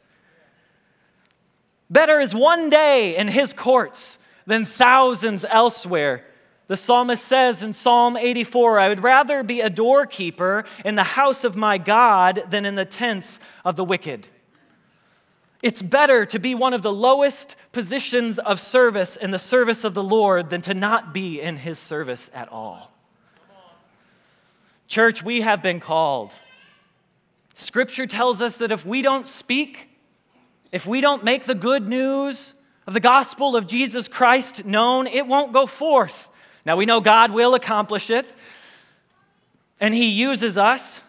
Better 1.91 2.19
is 2.19 2.34
one 2.34 2.71
day 2.71 3.15
in 3.15 3.27
His 3.27 3.54
courts 3.54 4.17
than 4.47 4.65
thousands 4.65 5.45
elsewhere. 5.47 6.25
The 6.67 6.78
psalmist 6.78 7.26
says 7.26 7.63
in 7.63 7.74
Psalm 7.74 8.15
84 8.15 8.80
I 8.80 8.88
would 8.88 9.04
rather 9.04 9.43
be 9.43 9.62
a 9.62 9.69
doorkeeper 9.69 10.63
in 10.86 10.95
the 10.95 11.04
house 11.04 11.43
of 11.43 11.56
my 11.56 11.78
God 11.78 12.43
than 12.50 12.65
in 12.65 12.76
the 12.76 12.86
tents 12.86 13.39
of 13.65 13.76
the 13.76 13.84
wicked. 13.84 14.28
It's 15.62 15.82
better 15.82 16.26
to 16.26 16.39
be 16.39 16.56
one 16.56 16.74
of 16.74 16.82
the 16.82 16.91
lowest 16.91 17.56
positions 17.71 18.39
of 18.39 18.60
service 18.60 19.15
in 19.15 19.32
the 19.32 19.39
service 19.39 19.84
of 19.84 19.93
the 19.93 20.04
Lord 20.04 20.50
than 20.50 20.62
to 20.62 20.74
not 20.74 21.13
be 21.13 21.39
in 21.39 21.58
his 21.58 21.78
service 21.78 22.32
at 22.34 22.50
all. 22.50 22.91
Church, 24.88 25.24
we 25.24 25.41
have 25.41 25.62
been 25.62 25.80
called. 25.80 26.32
Scripture 27.54 28.08
tells 28.08 28.41
us 28.41 28.58
that 28.58 28.71
if 28.71 28.86
we 28.86 29.02
don't 29.02 29.28
speak, 29.28 29.89
if 30.71 30.88
we 30.88 31.00
don't 31.00 31.24
make 31.24 31.43
the 31.43 31.56
good 31.56 31.88
news 31.88 32.56
of 32.88 32.93
the 32.93 33.00
gospel 33.00 33.56
of 33.56 33.67
Jesus 33.67 34.08
Christ 34.08 34.65
known, 34.65 35.06
it 35.06 35.28
won't 35.28 35.54
go 35.54 35.67
forth. 35.67 36.30
Now 36.65 36.76
we 36.76 36.86
know 36.86 37.02
God 37.02 37.32
will 37.32 37.56
accomplish 37.56 38.10
it, 38.10 38.32
and 39.80 39.93
He 39.93 40.10
uses 40.10 40.58
us. 40.58 41.02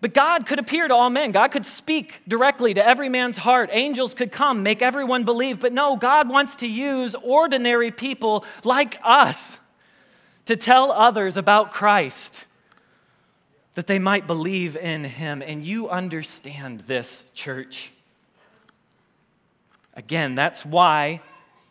But 0.00 0.14
God 0.14 0.46
could 0.46 0.58
appear 0.58 0.88
to 0.88 0.94
all 0.94 1.10
men. 1.10 1.30
God 1.30 1.52
could 1.52 1.64
speak 1.64 2.22
directly 2.26 2.74
to 2.74 2.84
every 2.84 3.08
man's 3.08 3.36
heart. 3.38 3.70
Angels 3.72 4.14
could 4.14 4.32
come, 4.32 4.64
make 4.64 4.82
everyone 4.82 5.22
believe. 5.22 5.60
But 5.60 5.72
no, 5.72 5.94
God 5.94 6.28
wants 6.28 6.56
to 6.56 6.66
use 6.66 7.14
ordinary 7.14 7.92
people 7.92 8.44
like 8.64 8.98
us 9.04 9.60
to 10.46 10.56
tell 10.56 10.90
others 10.90 11.36
about 11.36 11.72
Christ 11.72 12.46
that 13.74 13.86
they 13.86 14.00
might 14.00 14.26
believe 14.26 14.76
in 14.76 15.04
him. 15.04 15.40
And 15.40 15.62
you 15.62 15.88
understand 15.88 16.80
this, 16.80 17.24
church. 17.32 17.92
Again, 19.94 20.34
that's 20.34 20.64
why 20.64 21.20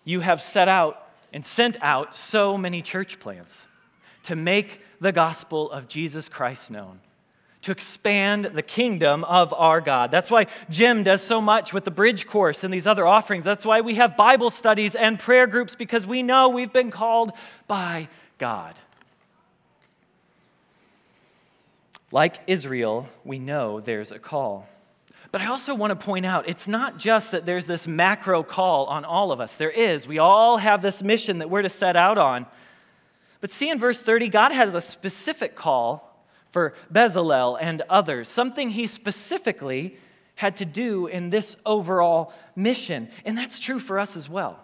you 0.04 0.22
have 0.22 0.42
set 0.42 0.68
out 0.68 1.01
and 1.34 1.46
sent 1.46 1.78
out 1.82 2.16
so 2.16 2.58
many 2.58 2.82
church 2.82 3.20
plants 3.20 3.68
to 4.24 4.36
make 4.36 4.82
the 5.00 5.12
gospel 5.12 5.72
of 5.72 5.88
Jesus 5.88 6.30
Christ 6.30 6.70
known 6.70 7.00
to 7.62 7.72
expand 7.72 8.46
the 8.46 8.62
kingdom 8.62 9.24
of 9.24 9.54
our 9.54 9.82
God. 9.82 10.10
That's 10.10 10.32
why 10.32 10.48
Jim 10.70 11.04
does 11.04 11.22
so 11.22 11.40
much 11.40 11.74
with 11.74 11.86
the 11.86 11.92
bridge 11.92 12.26
course 12.26 12.64
and 12.64 12.74
these 12.74 12.88
other 12.88 13.06
offerings. 13.06 13.44
That's 13.44 13.66
why 13.66 13.82
we 13.82 13.96
have 13.96 14.18
Bible 14.18 14.50
studies 14.50 14.96
and 14.96 15.20
prayer 15.20 15.48
groups 15.48 15.76
because 15.76 16.08
we 16.08 16.24
know 16.24 16.50
we've 16.50 16.74
been 16.74 16.92
called 16.92 17.32
by 17.68 18.08
God. 18.38 18.80
Like 22.12 22.40
Israel, 22.48 23.08
we 23.24 23.40
know 23.40 23.80
there's 23.80 24.12
a 24.12 24.20
call. 24.20 24.68
But 25.32 25.42
I 25.42 25.46
also 25.46 25.74
want 25.74 25.92
to 25.92 25.96
point 25.96 26.26
out 26.26 26.50
it's 26.50 26.68
not 26.68 26.98
just 26.98 27.32
that 27.32 27.46
there's 27.46 27.66
this 27.66 27.88
macro 27.88 28.44
call 28.44 28.86
on 28.88 29.06
all 29.06 29.32
of 29.32 29.40
us. 29.40 29.56
There 29.56 29.70
is. 29.70 30.08
We 30.08 30.20
all 30.20 30.58
have 30.58 30.82
this 30.82 31.02
mission 31.02 31.38
that 31.38 31.50
we're 31.50 31.62
to 31.62 31.70
set 31.70 31.96
out 31.96 32.18
on. 32.18 32.46
But 33.40 33.50
see 33.50 33.70
in 33.70 33.80
verse 33.80 34.04
30, 34.04 34.28
God 34.28 34.52
has 34.52 34.76
a 34.76 34.82
specific 34.82 35.56
call 35.56 36.08
for 36.52 36.74
Bezalel 36.92 37.58
and 37.60 37.82
others, 37.90 38.28
something 38.28 38.72
he 38.72 38.88
specifically 38.88 39.98
had 40.36 40.58
to 40.58 40.66
do 40.66 41.08
in 41.08 41.30
this 41.30 41.56
overall 41.66 42.34
mission. 42.56 43.08
And 43.24 43.38
that's 43.38 43.60
true 43.60 43.80
for 43.80 44.00
us 44.00 44.18
as 44.18 44.28
well. 44.28 44.60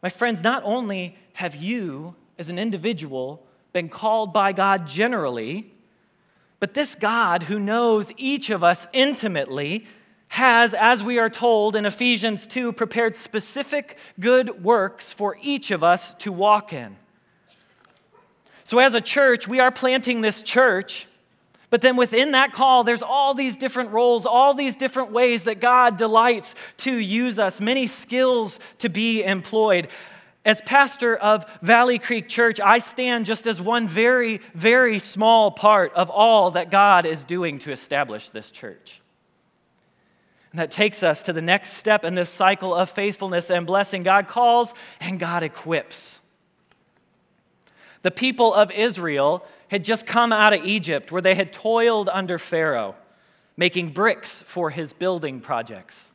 My 0.00 0.10
friends, 0.10 0.42
not 0.42 0.62
only 0.64 1.16
have 1.34 1.56
you 1.56 2.14
as 2.38 2.50
an 2.50 2.58
individual 2.58 3.44
been 3.72 3.88
called 3.88 4.32
by 4.32 4.52
God 4.52 4.86
generally, 4.86 5.71
but 6.62 6.74
this 6.74 6.94
God 6.94 7.42
who 7.42 7.58
knows 7.58 8.12
each 8.16 8.48
of 8.48 8.62
us 8.62 8.86
intimately 8.92 9.84
has, 10.28 10.74
as 10.74 11.02
we 11.02 11.18
are 11.18 11.28
told 11.28 11.74
in 11.74 11.84
Ephesians 11.84 12.46
2, 12.46 12.72
prepared 12.72 13.16
specific 13.16 13.98
good 14.20 14.62
works 14.62 15.12
for 15.12 15.36
each 15.42 15.72
of 15.72 15.82
us 15.82 16.14
to 16.14 16.30
walk 16.30 16.72
in. 16.72 16.94
So, 18.62 18.78
as 18.78 18.94
a 18.94 19.00
church, 19.00 19.48
we 19.48 19.58
are 19.58 19.72
planting 19.72 20.20
this 20.20 20.40
church. 20.40 21.08
But 21.68 21.80
then 21.80 21.96
within 21.96 22.30
that 22.30 22.52
call, 22.52 22.84
there's 22.84 23.02
all 23.02 23.34
these 23.34 23.56
different 23.56 23.90
roles, 23.90 24.24
all 24.24 24.54
these 24.54 24.76
different 24.76 25.10
ways 25.10 25.42
that 25.44 25.58
God 25.58 25.96
delights 25.96 26.54
to 26.76 26.94
use 26.94 27.40
us, 27.40 27.60
many 27.60 27.88
skills 27.88 28.60
to 28.78 28.88
be 28.88 29.24
employed. 29.24 29.88
As 30.44 30.60
pastor 30.62 31.16
of 31.16 31.46
Valley 31.62 31.98
Creek 31.98 32.28
Church, 32.28 32.58
I 32.58 32.80
stand 32.80 33.26
just 33.26 33.46
as 33.46 33.60
one 33.60 33.86
very, 33.86 34.40
very 34.54 34.98
small 34.98 35.52
part 35.52 35.92
of 35.94 36.10
all 36.10 36.50
that 36.52 36.70
God 36.70 37.06
is 37.06 37.22
doing 37.22 37.58
to 37.60 37.70
establish 37.70 38.30
this 38.30 38.50
church. 38.50 39.00
And 40.50 40.58
that 40.58 40.70
takes 40.70 41.02
us 41.02 41.22
to 41.24 41.32
the 41.32 41.40
next 41.40 41.74
step 41.74 42.04
in 42.04 42.14
this 42.14 42.28
cycle 42.28 42.74
of 42.74 42.90
faithfulness 42.90 43.50
and 43.50 43.66
blessing. 43.66 44.02
God 44.02 44.26
calls 44.28 44.74
and 45.00 45.18
God 45.18 45.42
equips. 45.42 46.20
The 48.02 48.10
people 48.10 48.52
of 48.52 48.70
Israel 48.72 49.46
had 49.68 49.84
just 49.84 50.06
come 50.06 50.32
out 50.32 50.52
of 50.52 50.64
Egypt 50.64 51.10
where 51.10 51.22
they 51.22 51.36
had 51.36 51.52
toiled 51.52 52.08
under 52.08 52.36
Pharaoh, 52.36 52.96
making 53.56 53.90
bricks 53.90 54.42
for 54.42 54.70
his 54.70 54.92
building 54.92 55.40
projects. 55.40 56.11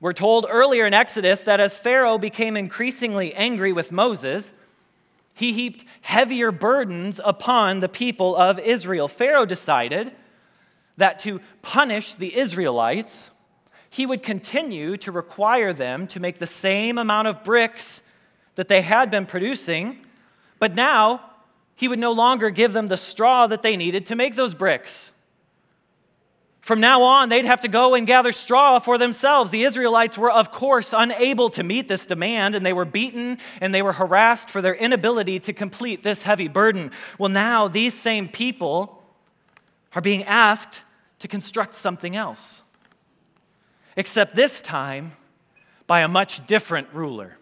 We're 0.00 0.12
told 0.12 0.46
earlier 0.48 0.86
in 0.86 0.94
Exodus 0.94 1.44
that 1.44 1.60
as 1.60 1.76
Pharaoh 1.76 2.18
became 2.18 2.56
increasingly 2.56 3.34
angry 3.34 3.72
with 3.72 3.92
Moses, 3.92 4.52
he 5.34 5.52
heaped 5.52 5.84
heavier 6.00 6.50
burdens 6.50 7.20
upon 7.24 7.80
the 7.80 7.88
people 7.88 8.34
of 8.34 8.58
Israel. 8.58 9.08
Pharaoh 9.08 9.46
decided 9.46 10.12
that 10.96 11.18
to 11.20 11.40
punish 11.62 12.14
the 12.14 12.36
Israelites, 12.36 13.30
he 13.88 14.06
would 14.06 14.22
continue 14.22 14.96
to 14.98 15.12
require 15.12 15.72
them 15.72 16.06
to 16.08 16.20
make 16.20 16.38
the 16.38 16.46
same 16.46 16.98
amount 16.98 17.28
of 17.28 17.44
bricks 17.44 18.02
that 18.54 18.68
they 18.68 18.82
had 18.82 19.10
been 19.10 19.26
producing 19.26 19.98
but 20.60 20.76
now, 20.76 21.22
he 21.74 21.88
would 21.88 21.98
no 21.98 22.12
longer 22.12 22.50
give 22.50 22.72
them 22.72 22.86
the 22.86 22.96
straw 22.96 23.48
that 23.48 23.62
they 23.62 23.76
needed 23.76 24.06
to 24.06 24.14
make 24.14 24.36
those 24.36 24.54
bricks. 24.54 25.12
From 26.60 26.80
now 26.80 27.02
on, 27.02 27.30
they'd 27.30 27.46
have 27.46 27.62
to 27.62 27.68
go 27.68 27.94
and 27.94 28.06
gather 28.06 28.32
straw 28.32 28.78
for 28.78 28.98
themselves. 28.98 29.50
The 29.50 29.64
Israelites 29.64 30.18
were, 30.18 30.30
of 30.30 30.52
course, 30.52 30.92
unable 30.96 31.50
to 31.50 31.62
meet 31.62 31.88
this 31.88 32.06
demand, 32.06 32.54
and 32.54 32.64
they 32.64 32.74
were 32.74 32.84
beaten 32.84 33.38
and 33.60 33.74
they 33.74 33.82
were 33.82 33.94
harassed 33.94 34.50
for 34.50 34.60
their 34.60 34.74
inability 34.74 35.40
to 35.40 35.52
complete 35.52 36.02
this 36.02 36.22
heavy 36.22 36.48
burden. 36.48 36.90
Well, 37.18 37.30
now 37.30 37.66
these 37.66 37.94
same 37.94 38.28
people 38.28 39.02
are 39.94 40.02
being 40.02 40.24
asked 40.24 40.84
to 41.20 41.28
construct 41.28 41.74
something 41.74 42.14
else, 42.14 42.62
except 43.96 44.34
this 44.34 44.60
time 44.60 45.12
by 45.86 46.00
a 46.00 46.08
much 46.08 46.46
different 46.46 46.88
ruler. 46.92 47.36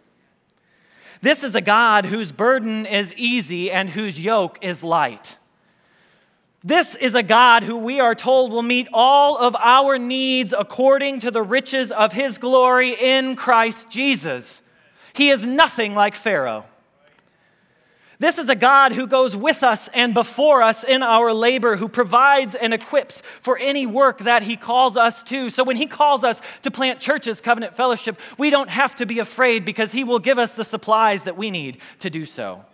This 1.21 1.43
is 1.43 1.57
a 1.57 1.61
God 1.61 2.07
whose 2.07 2.31
burden 2.31 2.87
is 2.87 3.13
easy 3.15 3.71
and 3.71 3.91
whose 3.91 4.21
yoke 4.21 4.59
is 4.63 4.85
light. 4.85 5.38
This 6.65 6.97
is 6.97 7.15
a 7.15 7.23
God 7.23 7.63
who 7.63 7.77
we 7.77 8.01
are 8.01 8.17
told 8.17 8.53
will 8.53 8.63
meet 8.63 8.89
all 8.93 9.39
of 9.39 9.55
our 9.57 9.97
needs 9.97 10.53
according 10.57 11.21
to 11.21 11.31
the 11.31 11.43
riches 11.43 11.93
of 11.93 12.13
his 12.13 12.39
glory 12.39 12.97
in 12.99 13.37
Christ 13.37 13.89
Jesus. 13.91 14.61
He 15.13 15.31
is 15.31 15.47
nothing 15.47 15.95
like 15.95 16.17
Pharaoh. 16.17 16.65
This 18.21 18.39
is 18.39 18.49
a 18.49 18.57
God 18.57 18.91
who 18.91 19.07
goes 19.07 19.37
with 19.37 19.63
us 19.63 19.87
and 19.95 20.13
before 20.13 20.61
us 20.61 20.83
in 20.83 21.05
our 21.05 21.33
labor, 21.33 21.77
who 21.77 21.89
provides 21.89 22.57
and 22.57 22.75
equips 22.75 23.23
for 23.41 23.57
any 23.59 23.87
work 23.87 24.19
that 24.21 24.43
He 24.43 24.57
calls 24.57 24.97
us 24.97 25.23
to. 25.25 25.51
So 25.51 25.63
when 25.63 25.77
He 25.77 25.87
calls 25.87 26.25
us 26.25 26.43
to 26.63 26.73
plant 26.73 26.99
churches, 26.99 27.41
Covenant 27.41 27.77
Fellowship, 27.77 28.19
we 28.37 28.51
don't 28.51 28.71
have 28.71 28.97
to 28.97 29.07
be 29.07 29.21
afraid 29.21 29.65
because 29.65 29.93
He 29.93 30.03
will 30.03 30.19
give 30.19 30.37
us 30.37 30.57
the 30.57 30.65
supplies 30.65 31.25
that 31.25 31.37
we 31.37 31.53
need 31.53 31.79
to 32.01 32.11
do 32.11 32.27
so. 32.27 32.65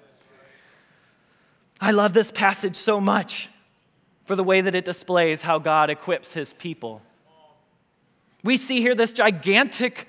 I 1.79 1.91
love 1.91 2.15
this 2.15 2.31
passage 2.31 2.77
so 2.77 2.99
much 2.99 3.51
for 4.25 4.37
the 4.37 4.45
way 4.45 4.61
that 4.61 4.75
it 4.75 4.85
displays 4.85 5.43
how 5.43 5.59
God 5.59 5.91
equips 5.91 6.35
His 6.35 6.53
people. 6.55 7.03
We 8.43 8.57
see 8.57 8.81
here 8.81 8.95
this 8.95 9.13
gigantic 9.13 10.09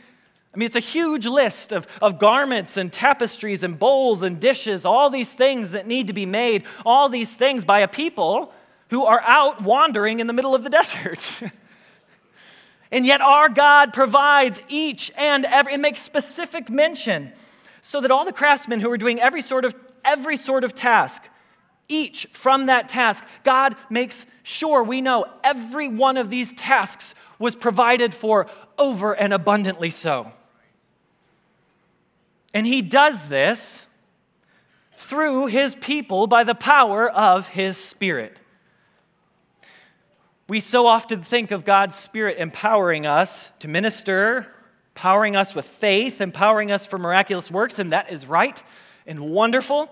I 0.55 0.57
mean, 0.57 0.67
it's 0.67 0.77
a 0.77 0.79
huge 0.79 1.25
list 1.25 1.73
of, 1.73 1.85
of 2.01 2.17
garments 2.17 2.77
and 2.77 2.91
tapestries 2.91 3.61
and 3.61 3.77
bowls 3.77 4.21
and 4.21 4.39
dishes, 4.39 4.85
all 4.85 5.09
these 5.09 5.33
things 5.33 5.71
that 5.71 5.85
need 5.85 6.07
to 6.07 6.13
be 6.13 6.25
made, 6.25 6.63
all 6.85 7.09
these 7.09 7.35
things 7.35 7.65
by 7.65 7.81
a 7.81 7.89
people 7.89 8.53
who 8.89 9.05
are 9.05 9.21
out 9.25 9.63
wandering 9.63 10.21
in 10.21 10.27
the 10.27 10.33
middle 10.33 10.55
of 10.55 10.63
the 10.63 10.69
desert. 10.81 11.41
and 12.89 13.05
yet 13.05 13.19
our 13.19 13.49
God 13.49 13.91
provides 13.91 14.61
each 14.69 15.11
and 15.17 15.43
every, 15.43 15.73
it 15.73 15.81
makes 15.81 16.01
specific 16.01 16.69
mention 16.69 17.33
so 17.81 17.99
that 17.99 18.09
all 18.09 18.23
the 18.23 18.31
craftsmen 18.31 18.79
who 18.79 18.89
are 18.89 18.97
doing 18.97 19.19
every 19.19 19.41
sort 19.41 19.65
of 19.65 19.75
every 20.05 20.37
sort 20.37 20.63
of 20.63 20.73
task, 20.73 21.27
each 21.87 22.27
from 22.31 22.65
that 22.67 22.89
task, 22.89 23.23
God 23.43 23.75
makes 23.89 24.25
sure 24.43 24.83
we 24.83 25.01
know 25.01 25.25
every 25.43 25.87
one 25.87 26.17
of 26.17 26.29
these 26.29 26.53
tasks 26.53 27.13
was 27.37 27.55
provided 27.55 28.13
for 28.13 28.47
over 28.77 29.13
and 29.13 29.33
abundantly 29.33 29.89
so. 29.89 30.31
And 32.53 32.65
he 32.65 32.81
does 32.81 33.27
this 33.27 33.85
through 34.93 35.47
his 35.47 35.75
people 35.75 36.25
by 36.25 36.43
the 36.43 36.55
power 36.55 37.09
of 37.09 37.49
his 37.49 37.77
Spirit. 37.77 38.37
We 40.47 40.59
so 40.59 40.87
often 40.87 41.21
think 41.21 41.51
of 41.51 41.65
God's 41.65 41.95
Spirit 41.95 42.37
empowering 42.37 43.05
us 43.05 43.49
to 43.59 43.67
minister, 43.67 44.47
empowering 44.95 45.35
us 45.35 45.53
with 45.53 45.65
faith, 45.65 46.21
empowering 46.21 46.71
us 46.71 46.85
for 46.85 46.97
miraculous 46.97 47.51
works, 47.51 47.79
and 47.79 47.91
that 47.91 48.11
is 48.11 48.25
right 48.25 48.61
and 49.05 49.19
wonderful. 49.19 49.89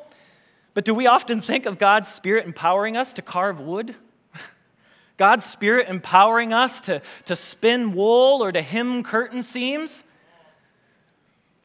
But 0.73 0.85
do 0.85 0.93
we 0.93 1.07
often 1.07 1.41
think 1.41 1.65
of 1.65 1.77
God's 1.77 2.09
Spirit 2.09 2.45
empowering 2.45 2.97
us 2.97 3.13
to 3.13 3.21
carve 3.21 3.59
wood? 3.59 3.95
God's 5.17 5.45
Spirit 5.45 5.87
empowering 5.87 6.53
us 6.53 6.81
to, 6.81 7.01
to 7.25 7.35
spin 7.35 7.93
wool 7.93 8.43
or 8.43 8.51
to 8.51 8.61
hem 8.61 9.03
curtain 9.03 9.43
seams? 9.43 10.03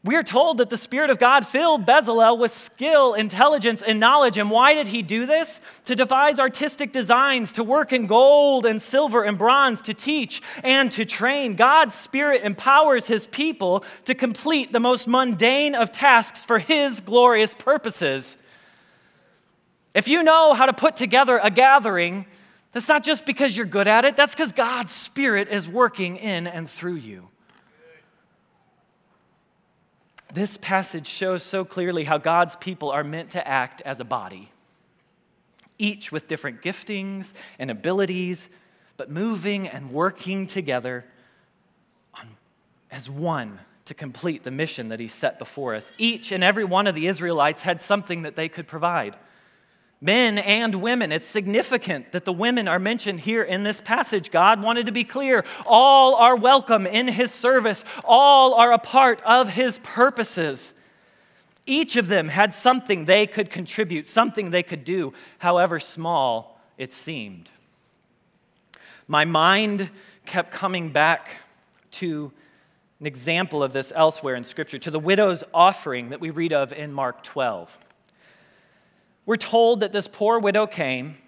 We 0.05 0.15
are 0.15 0.23
told 0.23 0.59
that 0.59 0.71
the 0.71 0.77
Spirit 0.77 1.11
of 1.11 1.19
God 1.19 1.45
filled 1.45 1.85
Bezalel 1.85 2.39
with 2.39 2.53
skill, 2.53 3.15
intelligence, 3.15 3.83
and 3.83 3.99
knowledge. 3.99 4.39
And 4.39 4.49
why 4.49 4.75
did 4.75 4.87
he 4.87 5.03
do 5.03 5.27
this? 5.27 5.61
To 5.87 5.97
devise 5.97 6.39
artistic 6.39 6.93
designs, 6.93 7.53
to 7.55 7.65
work 7.65 7.93
in 7.93 8.07
gold 8.07 8.65
and 8.65 8.81
silver 8.81 9.25
and 9.25 9.37
bronze, 9.37 9.83
to 9.83 9.95
teach 9.95 10.41
and 10.63 10.93
to 10.93 11.05
train. 11.05 11.57
God's 11.57 11.97
Spirit 11.97 12.43
empowers 12.43 13.09
his 13.09 13.27
people 13.27 13.85
to 14.05 14.15
complete 14.15 14.71
the 14.71 14.81
most 14.81 15.09
mundane 15.09 15.75
of 15.75 15.91
tasks 15.91 16.45
for 16.45 16.61
his 16.61 17.01
glorious 17.01 17.55
purposes. 17.55 18.39
If 19.99 20.07
you 20.07 20.23
know 20.23 20.55
how 20.55 20.67
to 20.67 20.73
put 20.73 20.95
together 20.95 21.41
a 21.43 21.51
gathering, 21.51 22.25
that's 22.71 22.89
not 22.89 23.03
just 23.03 23.27
because 23.27 23.57
you're 23.57 23.67
good 23.67 23.89
at 23.89 24.05
it, 24.05 24.15
that's 24.15 24.33
because 24.33 24.53
God's 24.53 24.93
Spirit 24.93 25.49
is 25.49 25.67
working 25.67 26.19
in 26.19 26.47
and 26.47 26.71
through 26.71 26.95
you. 26.95 27.27
This 30.33 30.57
passage 30.57 31.09
shows 31.09 31.43
so 31.43 31.65
clearly 31.65 32.05
how 32.05 32.17
God's 32.17 32.55
people 32.55 32.93
are 32.93 33.03
meant 33.03 33.31
to 33.31 33.49
act 33.49 33.83
as 33.85 33.99
a 33.99 34.05
body, 34.05 34.53
each 35.81 36.13
with 36.13 36.29
different 36.29 36.63
giftings 36.63 37.33
and 37.59 37.69
abilities, 37.69 38.51
but 38.97 39.11
moving 39.11 39.67
and 39.67 39.91
working 39.91 40.47
together 40.47 41.07
on, 42.15 42.29
as 42.93 43.11
one 43.11 43.59
to 43.87 43.95
complete 43.95 44.45
the 44.45 44.53
mission 44.53 44.89
that 44.89 45.01
He 45.01 45.09
set 45.09 45.41
before 45.41 45.75
us. 45.75 45.91
Each 45.99 46.31
and 46.31 46.45
every 46.45 46.65
one 46.65 46.87
of 46.87 46.95
the 46.95 47.09
Israelites 47.09 47.63
had 47.63 47.83
something 47.83 48.23
that 48.23 48.37
they 48.37 48.49
could 48.49 48.69
provide 48.69 49.17
men 50.01 50.39
and 50.39 50.77
women. 50.77 51.13
It's 51.13 51.27
significant 51.27 52.13
that 52.13 52.25
the 52.25 52.33
women 52.33 52.69
are 52.69 52.79
mentioned 52.79 53.21
here 53.21 53.43
in 53.43 53.65
this 53.65 53.81
passage. 53.81 54.31
God 54.31 54.63
wanted 54.63 54.87
to 54.87 54.93
be 54.93 55.05
clear 55.05 55.45
all 55.67 56.15
are 56.15 56.37
welcome 56.37 56.87
in 56.87 57.09
His 57.09 57.33
service, 57.33 57.85
all 58.05 58.55
are 58.55 58.73
a 58.73 58.79
part 58.79 59.21
of 59.23 59.51
His 59.51 59.79
purposes. 59.83 60.73
Each 61.67 61.97
of 61.97 62.09
them 62.09 62.29
had 62.29 62.55
something 62.55 63.05
they 63.05 63.27
could 63.27 63.51
contribute, 63.51 64.07
something 64.07 64.51
they 64.51 64.63
could 64.63 64.85
do, 64.85 65.13
however 65.39 65.79
small 65.79 66.61
it 66.79 66.93
seemed. 66.93 67.51
My 69.07 69.25
mind 69.25 69.91
kept 70.25 70.51
coming 70.51 70.91
back 70.91 71.41
to 71.93 72.33
an 73.01 73.07
example 73.07 73.63
of 73.63 73.73
this 73.73 73.93
elsewhere 73.95 74.35
in 74.35 74.45
Scripture, 74.45 74.79
to 74.79 74.91
the 74.91 74.99
widow's 74.99 75.45
offering 75.55 76.11
that 76.11 76.21
we 76.21 76.31
read 76.31 76.53
of 76.53 76.73
in 76.73 76.93
Mark 76.93 77.23
12. 77.23 77.79
We're 79.29 79.37
told 79.37 79.81
that 79.81 79.93
this 79.93 80.09
poor 80.09 80.39
widow 80.39 80.67
came 80.67 81.19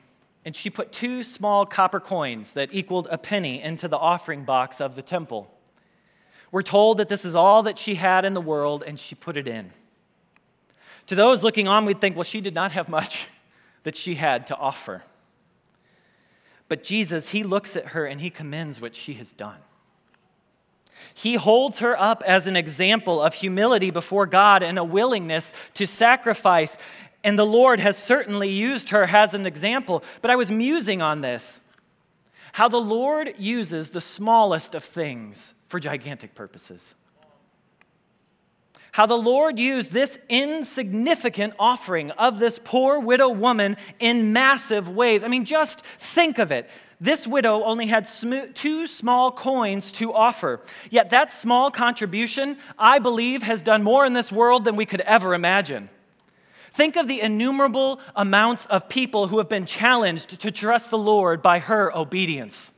and 0.47 0.57
she 0.57 0.71
put 0.71 0.91
two 0.91 1.23
small 1.23 1.67
copper 1.67 2.01
coins 2.01 2.55
that 2.55 2.71
equaled 2.73 3.07
a 3.11 3.19
penny 3.19 3.61
into 3.61 3.89
the 3.89 3.99
offering 3.99 4.45
box 4.45 4.81
of 4.81 4.95
the 4.95 5.03
temple. 5.03 5.55
We're 6.51 6.63
told 6.63 6.97
that 6.97 7.11
this 7.11 7.27
is 7.27 7.35
all 7.35 7.63
that 7.65 7.77
she 7.77 7.97
had 7.97 8.25
in 8.25 8.33
the 8.33 8.41
world 8.41 8.83
and 8.87 8.99
she 8.99 9.15
put 9.15 9.37
it 9.37 9.47
in. 9.47 9.73
To 11.09 11.15
those 11.15 11.45
looking 11.45 11.69
on, 11.69 11.85
we'd 11.85 12.01
think, 12.01 12.17
well, 12.17 12.25
she 12.25 12.41
did 12.41 12.55
not 12.55 12.73
have 12.73 12.89
much 12.99 13.29
that 13.83 13.97
she 13.97 14.15
had 14.15 14.47
to 14.47 14.57
offer. 14.57 15.03
But 16.71 16.83
Jesus, 16.83 17.29
he 17.29 17.43
looks 17.43 17.77
at 17.77 17.89
her 17.89 18.07
and 18.07 18.23
he 18.23 18.31
commends 18.31 18.81
what 18.81 18.95
she 18.95 19.13
has 19.13 19.35
done. 19.35 19.59
He 21.13 21.35
holds 21.35 21.81
her 21.81 22.01
up 22.01 22.23
as 22.27 22.47
an 22.47 22.57
example 22.57 23.21
of 23.21 23.35
humility 23.35 23.91
before 23.91 24.27
God 24.27 24.63
and 24.63 24.79
a 24.79 24.85
willingness 24.85 25.53
to 25.75 25.87
sacrifice 25.87 26.79
and 27.23 27.39
the 27.39 27.47
Lord 27.47 27.81
has 27.81 27.97
certainly 27.97 28.49
used 28.49 28.91
her 28.91 29.05
as 29.05 29.35
an 29.35 29.47
example. 29.47 30.03
But 30.23 30.31
I 30.31 30.37
was 30.37 30.51
musing 30.51 31.03
on 31.03 31.21
this 31.21 31.61
how 32.53 32.69
the 32.69 32.81
Lord 32.81 33.35
uses 33.39 33.91
the 33.91 34.01
smallest 34.01 34.75
of 34.75 34.83
things 34.83 35.55
for 35.69 35.79
gigantic 35.79 36.35
purposes. 36.35 36.95
How 38.93 39.07
the 39.07 39.17
Lord 39.17 39.59
used 39.61 39.93
this 39.93 40.19
insignificant 40.29 41.55
offering 41.61 42.11
of 42.13 42.41
this 42.41 42.59
poor 42.63 42.99
widow 42.99 43.29
woman 43.29 43.77
in 44.01 44.33
massive 44.33 44.89
ways. 44.89 45.23
I 45.23 45.29
mean, 45.29 45.45
just 45.45 45.83
think 45.83 46.39
of 46.39 46.51
it. 46.51 46.69
This 47.01 47.25
widow 47.25 47.63
only 47.63 47.87
had 47.87 48.07
sm- 48.07 48.53
two 48.53 48.89
small 48.89 49.31
coins 49.31 49.93
to 49.93 50.13
offer. 50.13 50.61
Yet 50.91 51.11
that 51.11 51.31
small 51.31 51.71
contribution, 51.71 52.59
I 52.79 52.99
believe, 52.99 53.45
has 53.45 53.63
done 53.63 53.85
more 53.85 54.05
in 54.05 54.13
this 54.13 54.33
world 54.33 54.65
than 54.65 54.75
we 54.75 54.87
could 54.87 55.01
ever 55.03 55.35
imagine. 55.35 55.89
Think 56.71 56.97
of 56.97 57.09
the 57.09 57.21
innumerable 57.21 58.01
amounts 58.15 58.67
of 58.67 58.89
people 58.89 59.27
who 59.27 59.39
have 59.39 59.49
been 59.49 59.67
challenged 59.67 60.41
to 60.41 60.51
trust 60.51 60.91
the 60.91 60.99
Lord 60.99 61.43
by 61.43 61.59
her 61.59 61.95
obedience. 61.97 62.73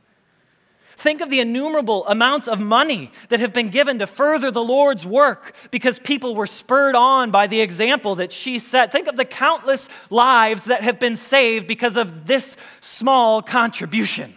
Think 0.95 1.21
of 1.21 1.29
the 1.29 1.39
innumerable 1.39 2.07
amounts 2.07 2.47
of 2.47 2.59
money 2.59 3.11
that 3.29 3.39
have 3.39 3.53
been 3.53 3.69
given 3.69 3.99
to 3.99 4.07
further 4.07 4.51
the 4.51 4.63
Lord's 4.63 5.05
work 5.05 5.53
because 5.69 5.99
people 5.99 6.33
were 6.33 6.47
spurred 6.47 6.95
on 6.95 7.29
by 7.29 7.45
the 7.45 7.61
example 7.61 8.15
that 8.15 8.31
she 8.31 8.57
set. 8.57 8.91
Think 8.91 9.07
of 9.07 9.15
the 9.15 9.25
countless 9.25 9.89
lives 10.09 10.65
that 10.65 10.81
have 10.83 10.99
been 10.99 11.15
saved 11.15 11.67
because 11.67 11.97
of 11.97 12.25
this 12.25 12.57
small 12.81 13.41
contribution. 13.41 14.33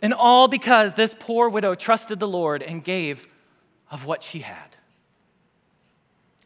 And 0.00 0.14
all 0.14 0.48
because 0.48 0.94
this 0.94 1.14
poor 1.18 1.48
widow 1.48 1.74
trusted 1.74 2.20
the 2.20 2.28
Lord 2.28 2.62
and 2.62 2.82
gave 2.82 3.26
of 3.90 4.06
what 4.06 4.22
she 4.22 4.40
had. 4.40 4.76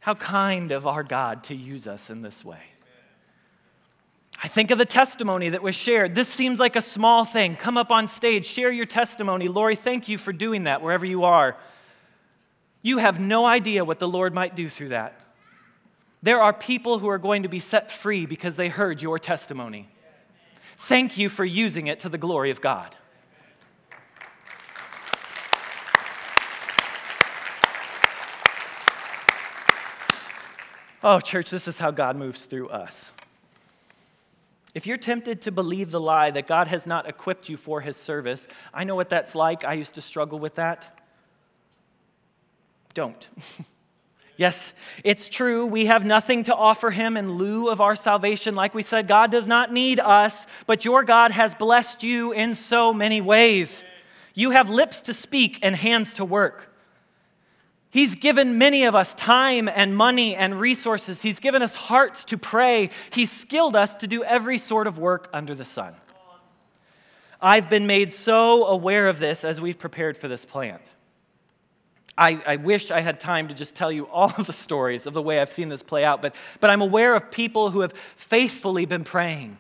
How 0.05 0.15
kind 0.15 0.71
of 0.71 0.87
our 0.87 1.03
God 1.03 1.45
to 1.45 1.55
use 1.55 1.89
us 1.89 2.11
in 2.11 2.21
this 2.21 2.45
way. 2.45 2.61
I 4.43 4.49
think 4.49 4.71
of 4.71 4.77
the 4.77 4.85
testimony 4.85 5.49
that 5.49 5.63
was 5.63 5.75
shared. 5.75 6.15
This 6.15 6.29
seems 6.29 6.61
like 6.61 6.77
a 6.77 6.83
small 6.83 7.25
thing. 7.25 7.57
Come 7.57 7.79
up 7.79 7.91
on 7.91 8.07
stage, 8.07 8.45
share 8.45 8.71
your 8.71 8.85
testimony. 8.85 9.49
Lori, 9.49 9.77
thank 9.77 10.07
you 10.07 10.19
for 10.19 10.31
doing 10.31 10.65
that 10.65 10.83
wherever 10.83 11.07
you 11.07 11.25
are. 11.25 11.57
You 12.83 12.99
have 12.99 13.19
no 13.19 13.47
idea 13.47 13.83
what 13.83 13.99
the 13.99 14.07
Lord 14.07 14.35
might 14.35 14.55
do 14.55 14.69
through 14.69 14.91
that. 14.91 15.19
There 16.23 16.43
are 16.43 16.53
people 16.53 16.99
who 16.99 17.09
are 17.09 17.17
going 17.17 17.45
to 17.45 17.49
be 17.49 17.59
set 17.59 17.91
free 17.91 18.27
because 18.27 18.57
they 18.57 18.69
heard 18.69 19.01
your 19.01 19.19
testimony. 19.19 19.89
Thank 20.77 21.17
you 21.17 21.31
for 21.31 21.47
using 21.47 21.87
it 21.87 22.01
to 22.01 22.11
the 22.11 22.19
glory 22.19 22.51
of 22.51 22.61
God. 22.61 22.95
Oh, 31.07 31.21
church, 31.21 31.51
this 31.51 31.69
is 31.69 31.79
how 31.79 31.91
God 31.91 32.17
moves 32.17 32.47
through 32.47 32.71
us. 32.71 33.13
If 34.75 34.87
you're 34.87 34.97
tempted 34.97 35.43
to 35.43 35.53
believe 35.53 35.91
the 35.91 36.01
lie 36.01 36.31
that 36.31 36.47
God 36.47 36.67
has 36.69 36.87
not 36.87 37.07
equipped 37.07 37.51
you 37.51 37.59
for 37.59 37.83
his 37.83 37.99
service, 37.99 38.49
I 38.73 38.85
know 38.85 38.97
what 38.97 39.11
that's 39.11 39.35
like. 39.35 39.67
I 39.67 39.75
used 39.75 39.97
to 39.97 40.01
struggle 40.01 40.39
with 40.39 40.55
that. 40.55 40.99
Don't. 42.95 43.29
yes, 44.39 44.73
it's 45.05 45.29
true. 45.29 45.67
We 45.67 45.85
have 45.87 46.07
nothing 46.07 46.45
to 46.45 46.55
offer 46.55 46.91
him 46.91 47.19
in 47.19 47.35
lieu 47.35 47.69
of 47.69 47.83
our 47.83 47.97
salvation. 47.97 48.55
Like 48.55 48.73
we 48.73 48.83
said, 48.83 49.07
God 49.07 49.31
does 49.31 49.47
not 49.47 49.71
need 49.71 50.01
us, 50.01 50.47
but 50.67 50.87
your 50.87 51.05
God 51.05 51.33
has 51.33 51.55
blessed 51.55 52.03
you 52.03 52.33
in 52.33 52.55
so 52.55 52.95
many 52.95 53.21
ways. 53.21 53.85
You 54.33 54.53
have 54.53 54.71
lips 54.71 55.03
to 55.03 55.13
speak 55.13 55.59
and 55.61 55.77
hands 55.77 56.15
to 56.15 56.25
work. 56.25 56.74
He's 57.95 58.17
given 58.17 58.59
many 58.59 58.83
of 58.87 58.97
us 58.97 59.15
time 59.15 59.69
and 59.69 59.97
money 59.97 60.35
and 60.35 60.59
resources. 60.59 61.23
He's 61.23 61.39
given 61.39 61.63
us 61.63 61.77
hearts 61.77 62.25
to 62.25 62.37
pray. 62.37 62.91
He's 63.11 63.31
skilled 63.31 63.77
us 63.77 63.95
to 63.95 64.09
do 64.09 64.25
every 64.25 64.59
sort 64.59 64.89
of 64.89 64.99
work 64.99 65.31
under 65.33 65.55
the 65.55 65.65
sun. 65.65 65.95
I've 67.41 67.71
been 67.71 67.87
made 67.87 68.13
so 68.13 68.67
aware 68.67 69.07
of 69.07 69.21
this 69.21 69.45
as 69.45 69.61
we've 69.61 69.79
prepared 69.79 70.17
for 70.17 70.27
this 70.27 70.45
plant. 70.45 70.83
I, 72.19 72.43
I, 72.45 72.57
wish 72.57 72.91
I 72.91 73.01
had 73.01 73.21
time 73.21 73.47
to 73.47 73.55
just 73.55 73.77
tell 73.77 73.93
you 73.93 74.09
all 74.09 74.33
of 74.39 74.49
the 74.49 74.53
stories 74.53 75.07
of 75.07 75.13
the 75.13 75.23
way 75.23 75.39
I've 75.39 75.49
seen 75.49 75.69
this 75.69 75.85
play 75.85 76.05
out, 76.05 76.21
but, 76.21 76.35
but 76.59 76.71
I'm 76.71 76.83
aware 76.83 77.15
of 77.15 77.31
people 77.31 77.71
who 77.71 77.83
have 77.83 77.93
faithfully 77.93 78.87
been 78.87 79.05
praying 79.05 79.57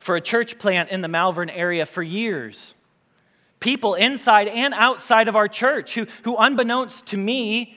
for 0.00 0.16
a 0.16 0.22
church 0.22 0.58
plant 0.58 0.88
in 0.88 1.02
the 1.02 1.08
Malvern 1.08 1.50
area 1.50 1.84
for 1.84 2.02
years. 2.02 2.72
People 3.60 3.94
inside 3.94 4.48
and 4.48 4.74
outside 4.74 5.28
of 5.28 5.36
our 5.36 5.48
church 5.48 5.94
who, 5.94 6.06
who 6.22 6.36
unbeknownst 6.36 7.06
to 7.06 7.16
me, 7.16 7.76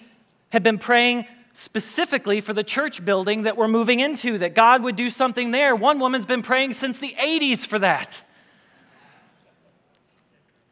have 0.49 0.63
been 0.63 0.77
praying 0.77 1.25
specifically 1.53 2.39
for 2.39 2.53
the 2.53 2.63
church 2.63 3.03
building 3.03 3.43
that 3.43 3.57
we're 3.57 3.67
moving 3.67 3.99
into, 3.99 4.37
that 4.37 4.55
God 4.55 4.83
would 4.83 4.95
do 4.95 5.09
something 5.09 5.51
there. 5.51 5.75
One 5.75 5.99
woman's 5.99 6.25
been 6.25 6.41
praying 6.41 6.73
since 6.73 6.99
the 6.99 7.13
80s 7.19 7.65
for 7.65 7.79
that. 7.79 8.21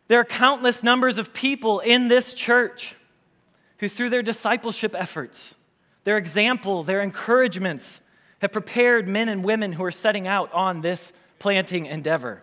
There 0.08 0.20
are 0.20 0.26
countless 0.26 0.84
numbers 0.84 1.17
of 1.17 1.34
people 1.34 1.80
in 1.80 2.08
this 2.08 2.34
church 2.34 2.96
who, 3.80 3.89
through 3.89 4.10
their 4.10 4.24
discipleship 4.24 4.96
efforts, 4.98 5.56
their 6.06 6.17
example, 6.17 6.84
their 6.84 7.02
encouragements, 7.02 8.02
have 8.39 8.52
prepared 8.52 9.08
men 9.08 9.28
and 9.28 9.43
women 9.43 9.74
who 9.74 9.84
are 9.84 9.91
setting 9.91 10.28
out 10.28 10.52
on 10.54 10.82
this 10.82 11.12
planting 11.39 11.86
endeavor. 11.86 12.41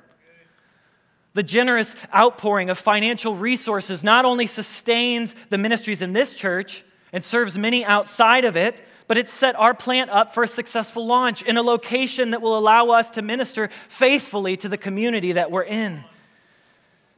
The 1.35 1.43
generous 1.43 1.97
outpouring 2.15 2.71
of 2.71 2.79
financial 2.79 3.35
resources 3.35 4.05
not 4.05 4.25
only 4.25 4.47
sustains 4.47 5.35
the 5.51 5.59
ministries 5.59 6.01
in 6.01 6.13
this 6.13 6.35
church 6.35 6.85
and 7.13 7.23
serves 7.23 7.59
many 7.59 7.85
outside 7.85 8.45
of 8.45 8.57
it, 8.57 8.81
but 9.07 9.19
it's 9.19 9.33
set 9.33 9.57
our 9.57 9.75
plant 9.75 10.11
up 10.11 10.33
for 10.33 10.45
a 10.45 10.49
successful 10.49 11.07
launch 11.07 11.43
in 11.43 11.57
a 11.57 11.63
location 11.63 12.31
that 12.31 12.41
will 12.41 12.57
allow 12.57 12.91
us 12.91 13.11
to 13.11 13.23
minister 13.23 13.69
faithfully 13.89 14.57
to 14.57 14.69
the 14.69 14.79
community 14.79 15.33
that 15.33 15.51
we're 15.51 15.63
in. 15.63 16.05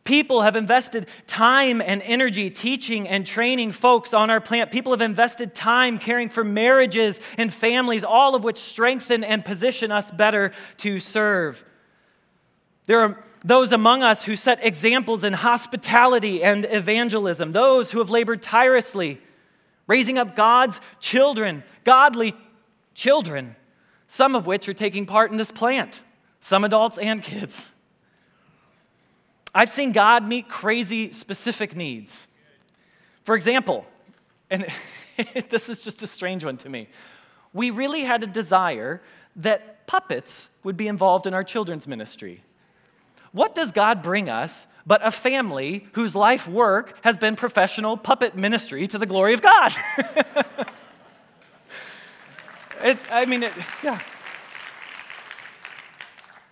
People 0.04 0.42
have 0.42 0.56
invested 0.56 1.06
time 1.26 1.82
and 1.82 2.00
energy 2.02 2.48
teaching 2.48 3.08
and 3.08 3.26
training 3.26 3.72
folks 3.72 4.14
on 4.14 4.30
our 4.30 4.40
plant. 4.40 4.70
People 4.70 4.92
have 4.92 5.00
invested 5.00 5.52
time 5.52 5.98
caring 5.98 6.28
for 6.28 6.44
marriages 6.44 7.20
and 7.36 7.52
families, 7.52 8.04
all 8.04 8.34
of 8.34 8.44
which 8.44 8.56
strengthen 8.56 9.24
and 9.24 9.44
position 9.44 9.90
us 9.90 10.10
better 10.10 10.52
to 10.78 11.00
serve. 11.00 11.64
There 12.86 13.00
are 13.00 13.24
those 13.46 13.70
among 13.70 14.02
us 14.02 14.24
who 14.24 14.34
set 14.34 14.58
examples 14.66 15.22
in 15.22 15.32
hospitality 15.32 16.42
and 16.42 16.66
evangelism, 16.68 17.52
those 17.52 17.92
who 17.92 18.00
have 18.00 18.10
labored 18.10 18.42
tirelessly, 18.42 19.20
raising 19.86 20.18
up 20.18 20.34
God's 20.34 20.80
children, 20.98 21.62
godly 21.84 22.34
children, 22.92 23.54
some 24.08 24.34
of 24.34 24.48
which 24.48 24.68
are 24.68 24.74
taking 24.74 25.06
part 25.06 25.30
in 25.30 25.36
this 25.36 25.52
plant, 25.52 26.02
some 26.40 26.64
adults 26.64 26.98
and 26.98 27.22
kids. 27.22 27.66
I've 29.54 29.70
seen 29.70 29.92
God 29.92 30.26
meet 30.26 30.48
crazy 30.48 31.12
specific 31.12 31.76
needs. 31.76 32.26
For 33.22 33.36
example, 33.36 33.86
and 34.50 34.66
this 35.50 35.68
is 35.68 35.84
just 35.84 36.02
a 36.02 36.08
strange 36.08 36.44
one 36.44 36.56
to 36.58 36.68
me, 36.68 36.88
we 37.52 37.70
really 37.70 38.02
had 38.02 38.24
a 38.24 38.26
desire 38.26 39.00
that 39.36 39.86
puppets 39.86 40.50
would 40.64 40.76
be 40.76 40.88
involved 40.88 41.28
in 41.28 41.34
our 41.34 41.44
children's 41.44 41.86
ministry. 41.86 42.42
What 43.32 43.54
does 43.54 43.72
God 43.72 44.02
bring 44.02 44.28
us 44.28 44.66
but 44.86 45.06
a 45.06 45.10
family 45.10 45.88
whose 45.92 46.14
life 46.14 46.48
work 46.48 46.98
has 47.02 47.16
been 47.16 47.36
professional 47.36 47.96
puppet 47.96 48.36
ministry 48.36 48.86
to 48.88 48.98
the 48.98 49.06
glory 49.06 49.34
of 49.34 49.42
God? 49.42 49.72
it, 52.82 52.98
I 53.10 53.26
mean, 53.26 53.42
it, 53.42 53.52
yeah. 53.82 54.00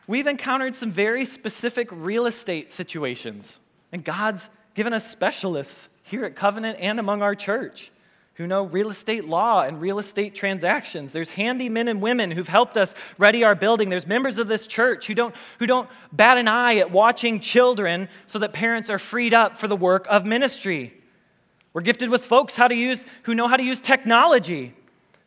We've 0.07 0.27
encountered 0.27 0.75
some 0.75 0.93
very 0.93 1.25
specific 1.25 1.89
real 1.91 2.27
estate 2.27 2.71
situations, 2.71 3.61
and 3.91 4.05
God's 4.05 4.51
given 4.75 4.93
us 4.93 5.11
specialists 5.11 5.89
here 6.03 6.25
at 6.25 6.37
Covenant 6.37 6.79
and 6.81 7.01
among 7.01 7.23
our 7.23 7.35
church 7.35 7.91
who 8.35 8.47
know 8.47 8.65
real 8.65 8.91
estate 8.91 9.27
law 9.27 9.63
and 9.63 9.81
real 9.81 9.99
estate 9.99 10.35
transactions. 10.35 11.13
There's 11.13 11.31
handy 11.31 11.69
men 11.69 11.87
and 11.87 12.03
women 12.03 12.33
who've 12.33 12.49
helped 12.49 12.77
us 12.77 12.95
ready 13.17 13.45
our 13.45 13.55
building. 13.55 13.89
There's 13.89 14.07
members 14.07 14.39
of 14.39 14.49
this 14.49 14.67
church 14.67 15.07
who 15.07 15.15
don't, 15.15 15.35
who 15.61 15.67
don't 15.67 15.89
bat 16.13 16.37
an 16.37 16.49
eye 16.49 16.77
at 16.79 16.91
watching 16.91 17.39
children 17.39 18.09
so 18.27 18.39
that 18.41 18.53
parents 18.53 18.91
are 18.91 18.99
freed 18.99 19.35
up 19.35 19.57
for 19.57 19.69
the 19.69 19.77
work 19.77 20.07
of 20.11 20.25
ministry. 20.25 20.93
We're 21.73 21.83
gifted 21.83 22.11
with 22.11 22.25
folks 22.25 22.57
how 22.57 22.69
to 22.69 22.75
use, 22.75 23.05
who 23.23 23.35
know 23.35 23.47
how 23.47 23.57
to 23.57 23.65
use 23.65 23.81
technology 23.81 24.75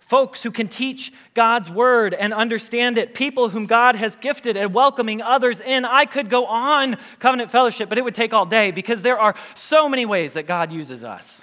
folks 0.07 0.41
who 0.41 0.51
can 0.51 0.69
teach 0.69 1.11
God's 1.33 1.69
word 1.69 2.13
and 2.13 2.33
understand 2.33 2.97
it, 2.97 3.13
people 3.13 3.49
whom 3.49 3.65
God 3.65 3.95
has 3.95 4.15
gifted 4.15 4.55
and 4.55 4.73
welcoming 4.73 5.21
others 5.21 5.59
in. 5.59 5.83
I 5.83 6.05
could 6.05 6.29
go 6.29 6.45
on 6.45 6.95
covenant 7.19 7.51
fellowship, 7.51 7.89
but 7.89 7.97
it 7.97 8.05
would 8.05 8.13
take 8.13 8.33
all 8.33 8.45
day 8.45 8.71
because 8.71 9.01
there 9.01 9.19
are 9.19 9.35
so 9.53 9.89
many 9.89 10.05
ways 10.05 10.33
that 10.33 10.47
God 10.47 10.71
uses 10.71 11.03
us. 11.03 11.41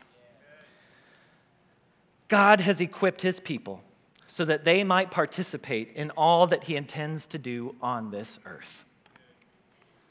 God 2.29 2.61
has 2.61 2.81
equipped 2.81 3.23
his 3.23 3.41
people 3.41 3.83
so 4.27 4.45
that 4.45 4.65
they 4.65 4.83
might 4.83 5.11
participate 5.11 5.93
in 5.95 6.11
all 6.11 6.47
that 6.47 6.65
he 6.65 6.77
intends 6.77 7.27
to 7.29 7.39
do 7.39 7.77
on 7.81 8.11
this 8.11 8.39
earth. 8.47 8.85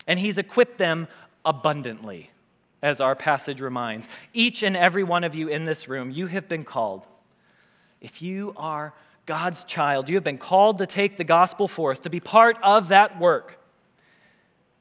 And 0.08 0.20
he's 0.20 0.38
equipped 0.38 0.78
them 0.78 1.08
abundantly, 1.44 2.30
as 2.82 3.02
our 3.02 3.16
passage 3.16 3.60
reminds. 3.60 4.08
Each 4.34 4.64
and 4.64 4.78
every 4.78 5.04
one 5.04 5.24
of 5.24 5.36
you 5.36 5.48
in 5.48 5.66
this 5.66 5.88
room, 5.88 6.12
you 6.12 6.28
have 6.28 6.48
been 6.48 6.64
called 6.64 7.06
if 8.04 8.22
you 8.22 8.54
are 8.58 8.94
God's 9.26 9.64
child, 9.64 10.10
you 10.10 10.16
have 10.16 10.24
been 10.26 10.38
called 10.38 10.78
to 10.80 10.86
take 10.86 11.16
the 11.16 11.24
gospel 11.24 11.70
forth, 11.70 12.02
to 12.04 12.10
be 12.10 12.20
part 12.20 12.58
of 12.62 12.90
that 12.90 13.18
work. 13.18 13.60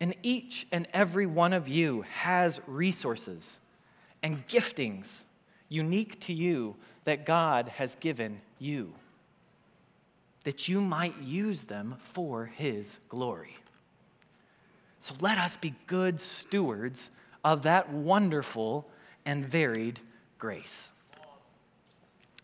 And 0.01 0.15
each 0.25 0.67
and 0.73 0.89
every 0.93 1.27
one 1.27 1.53
of 1.53 1.69
you 1.69 2.03
has 2.03 2.61
resources 2.67 3.61
and 4.21 4.45
giftings 4.49 5.23
unique 5.69 6.19
to 6.21 6.33
you 6.33 6.75
that 7.05 7.27
God 7.27 7.69
has 7.69 7.95
given 7.97 8.41
you, 8.59 8.95
that 10.45 10.69
you 10.69 10.81
might 10.81 11.19
use 11.19 11.65
them 11.65 11.97
for 11.99 12.47
His 12.47 12.99
glory. 13.09 13.57
So 14.99 15.15
let 15.21 15.39
us 15.39 15.57
be 15.57 15.75
good 15.87 16.21
stewards 16.21 17.11
of 17.45 17.65
that 17.65 17.93
wonderful 17.93 18.89
and 19.25 19.45
varied 19.45 20.01
grace. 20.39 20.93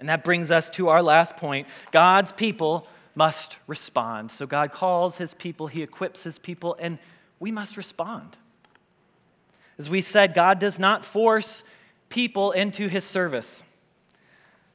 And 0.01 0.09
that 0.09 0.25
brings 0.25 0.51
us 0.51 0.71
to 0.71 0.89
our 0.89 1.03
last 1.03 1.37
point 1.37 1.67
God's 1.91 2.33
people 2.33 2.89
must 3.15 3.59
respond. 3.67 4.31
So 4.31 4.47
God 4.47 4.71
calls 4.71 5.19
his 5.19 5.35
people, 5.35 5.67
he 5.67 5.83
equips 5.83 6.23
his 6.23 6.39
people, 6.39 6.77
and 6.79 6.99
we 7.41 7.51
must 7.51 7.77
respond. 7.77 8.37
As 9.77 9.91
we 9.91 10.01
said, 10.01 10.35
God 10.35 10.59
does 10.59 10.79
not 10.79 11.05
force 11.05 11.63
people 12.09 12.53
into 12.53 12.89
his 12.89 13.05
service. 13.05 13.63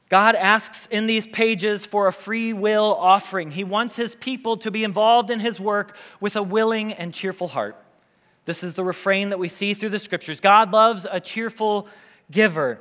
God 0.08 0.34
asks 0.34 0.86
in 0.86 1.06
these 1.06 1.26
pages 1.26 1.86
for 1.86 2.06
a 2.06 2.12
free 2.12 2.52
will 2.52 2.94
offering. 2.98 3.50
He 3.50 3.64
wants 3.64 3.96
his 3.96 4.14
people 4.14 4.56
to 4.58 4.70
be 4.70 4.84
involved 4.84 5.30
in 5.30 5.40
his 5.40 5.58
work 5.58 5.96
with 6.20 6.36
a 6.36 6.42
willing 6.42 6.92
and 6.92 7.12
cheerful 7.12 7.48
heart. 7.48 7.76
This 8.44 8.62
is 8.62 8.74
the 8.74 8.84
refrain 8.84 9.30
that 9.30 9.38
we 9.38 9.48
see 9.48 9.72
through 9.72 9.88
the 9.88 9.98
scriptures 9.98 10.40
God 10.40 10.72
loves 10.72 11.06
a 11.10 11.20
cheerful 11.20 11.88
giver. 12.30 12.78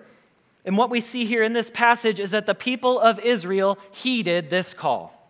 And 0.66 0.78
what 0.78 0.90
we 0.90 1.02
see 1.02 1.26
here 1.26 1.44
in 1.44 1.54
this 1.54 1.70
passage 1.70 2.20
is 2.20 2.32
that 2.32 2.46
the 2.46 2.56
people 2.56 3.00
of 3.00 3.20
Israel 3.20 3.78
heeded 3.92 4.50
this 4.50 4.74
call. 4.74 5.23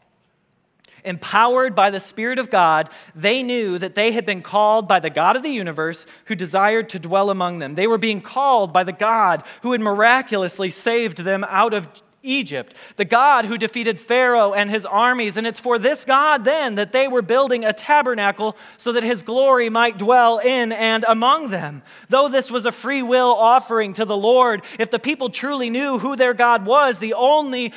Empowered 1.06 1.76
by 1.76 1.90
the 1.90 2.00
Spirit 2.00 2.40
of 2.40 2.50
God, 2.50 2.90
they 3.16 3.44
knew 3.44 3.78
that 3.78 3.96
they 3.96 4.12
had 4.12 4.26
been 4.26 4.42
called 4.42 4.88
by 4.88 5.00
the 5.00 5.10
God 5.10 5.36
of 5.36 5.44
the 5.44 5.50
universe 5.50 6.06
who 6.26 6.36
desired 6.36 6.90
to 6.90 7.00
dwell 7.00 7.30
among 7.30 7.60
them. 7.60 7.76
They 7.76 7.88
were 7.88 7.98
being 7.98 8.22
called 8.22 8.72
by 8.72 8.84
the 8.84 8.94
God 8.94 9.44
who 9.62 9.72
had 9.72 9.82
miraculously 9.82 10.70
saved 10.70 11.20
them 11.20 11.44
out 11.44 11.74
of 11.74 11.88
Egypt, 12.24 12.74
the 12.96 13.06
God 13.06 13.46
who 13.46 13.58
defeated 13.58 14.00
Pharaoh 14.00 14.54
and 14.54 14.70
his 14.70 14.86
armies. 14.86 15.36
And 15.36 15.46
it's 15.46 15.60
for 15.60 15.78
this 15.78 16.06
God 16.06 16.46
then 16.46 16.76
that 16.76 16.94
they 16.94 17.08
were 17.08 17.22
building 17.22 17.66
a 17.66 17.74
tabernacle 17.74 18.56
so 18.78 18.94
that 18.94 19.04
his 19.04 19.22
glory 19.24 19.70
might 19.70 19.98
dwell 19.98 20.40
in 20.40 20.72
and 20.72 21.04
among 21.08 21.50
them. 21.50 21.84
Though 22.08 22.30
this 22.30 22.50
was 22.50 22.66
a 22.66 22.72
free 22.72 23.04
will 23.04 23.36
offering 23.36 23.94
to 23.94 24.06
the 24.06 24.18
Lord, 24.18 24.64
if 24.80 24.90
the 24.90 25.00
people 25.00 25.30
truly 25.30 25.70
knew 25.70 26.00
who 26.00 26.16
their 26.16 26.34
God 26.34 26.66
was, 26.66 27.00
the 27.00 27.14
only 27.14 27.74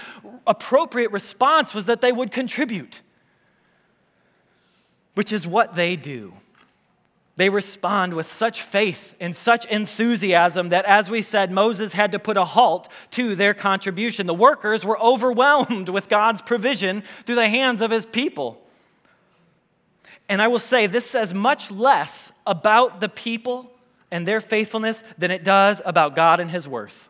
appropriate 0.46 1.10
response 1.10 1.74
was 1.74 1.86
that 1.86 2.00
they 2.00 2.12
would 2.12 2.30
contribute, 2.30 3.02
which 5.16 5.32
is 5.32 5.46
what 5.46 5.74
they 5.74 5.96
do. 5.96 6.34
They 7.36 7.48
respond 7.48 8.12
with 8.12 8.26
such 8.26 8.60
faith 8.60 9.14
and 9.18 9.34
such 9.34 9.64
enthusiasm 9.64 10.68
that, 10.68 10.84
as 10.84 11.08
we 11.08 11.22
said, 11.22 11.50
Moses 11.50 11.94
had 11.94 12.12
to 12.12 12.18
put 12.18 12.36
a 12.36 12.44
halt 12.44 12.88
to 13.12 13.34
their 13.34 13.54
contribution. 13.54 14.26
The 14.26 14.34
workers 14.34 14.84
were 14.84 15.00
overwhelmed 15.00 15.88
with 15.88 16.10
God's 16.10 16.42
provision 16.42 17.02
through 17.24 17.36
the 17.36 17.48
hands 17.48 17.80
of 17.80 17.90
his 17.90 18.04
people. 18.04 18.60
And 20.28 20.42
I 20.42 20.48
will 20.48 20.58
say, 20.58 20.86
this 20.86 21.08
says 21.08 21.32
much 21.32 21.70
less 21.70 22.30
about 22.46 23.00
the 23.00 23.08
people 23.08 23.70
and 24.10 24.28
their 24.28 24.42
faithfulness 24.42 25.02
than 25.16 25.30
it 25.30 25.44
does 25.44 25.80
about 25.86 26.14
God 26.14 26.40
and 26.40 26.50
his 26.50 26.68
worth. 26.68 27.08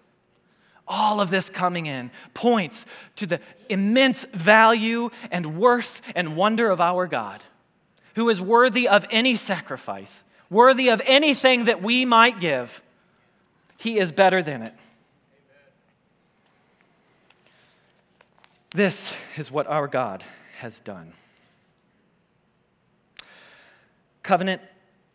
All 0.87 1.21
of 1.21 1.31
this 1.31 1.51
coming 1.51 1.87
in 1.87 2.13
points 2.35 2.87
to 3.17 3.27
the 3.27 3.41
immense 3.69 4.25
value 4.27 5.11
and 5.33 5.59
worth 5.59 6.03
and 6.15 6.37
wonder 6.37 6.71
of 6.71 6.81
our 6.81 7.09
God 7.09 7.43
who 8.17 8.31
is 8.31 8.41
worthy 8.41 8.89
of 8.89 9.05
any 9.11 9.37
sacrifice, 9.37 10.25
worthy 10.49 10.89
of 10.89 11.03
anything 11.05 11.67
that 11.67 11.83
we 11.83 12.05
might 12.07 12.41
give, 12.41 12.83
he 13.77 13.99
is 13.99 14.11
better 14.11 14.43
than 14.43 14.63
it. 14.63 14.75
This 18.75 19.15
is 19.37 19.51
what 19.53 19.67
our 19.67 19.87
God 19.87 20.25
has 20.59 20.81
done. 20.81 21.13
Covenant, 24.23 24.63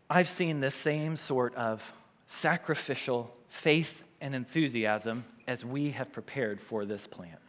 I've 0.08 0.30
seen 0.30 0.60
this 0.60 0.76
same 0.76 1.16
sort 1.16 1.56
of 1.56 1.92
sacrificial 2.28 3.36
faith 3.50 4.10
and 4.22 4.36
enthusiasm 4.36 5.26
as 5.48 5.66
we 5.66 5.92
have 5.92 6.12
prepared 6.12 6.62
for 6.62 6.86
this 6.86 7.08
plant. 7.08 7.40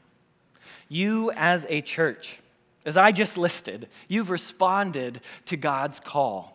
You, 0.88 1.30
as 1.32 1.66
a 1.68 1.82
church, 1.82 2.38
as 2.84 2.96
I 2.96 3.12
just 3.12 3.38
listed, 3.38 3.88
you've 4.08 4.30
responded 4.30 5.20
to 5.46 5.56
God's 5.56 6.00
call 6.00 6.52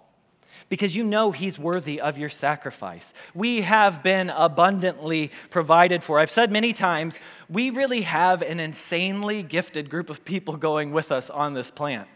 because 0.69 0.95
you 0.95 1.03
know 1.03 1.32
He's 1.32 1.57
worthy 1.57 2.01
of 2.01 2.17
your 2.17 2.30
sacrifice. 2.30 3.13
We 3.34 3.61
have 3.61 4.03
been 4.03 4.30
abundantly 4.30 5.32
provided 5.49 6.03
for. 6.03 6.19
I've 6.19 6.32
said 6.32 6.51
many 6.51 6.73
times, 6.73 7.19
we 7.49 7.69
really 7.69 8.01
have 8.01 8.41
an 8.41 8.59
insanely 8.59 9.43
gifted 9.43 9.89
group 9.89 10.09
of 10.09 10.25
people 10.25 10.57
going 10.57 10.91
with 10.91 11.11
us 11.11 11.30
on 11.30 11.53
this 11.53 11.71
plant 11.71 12.07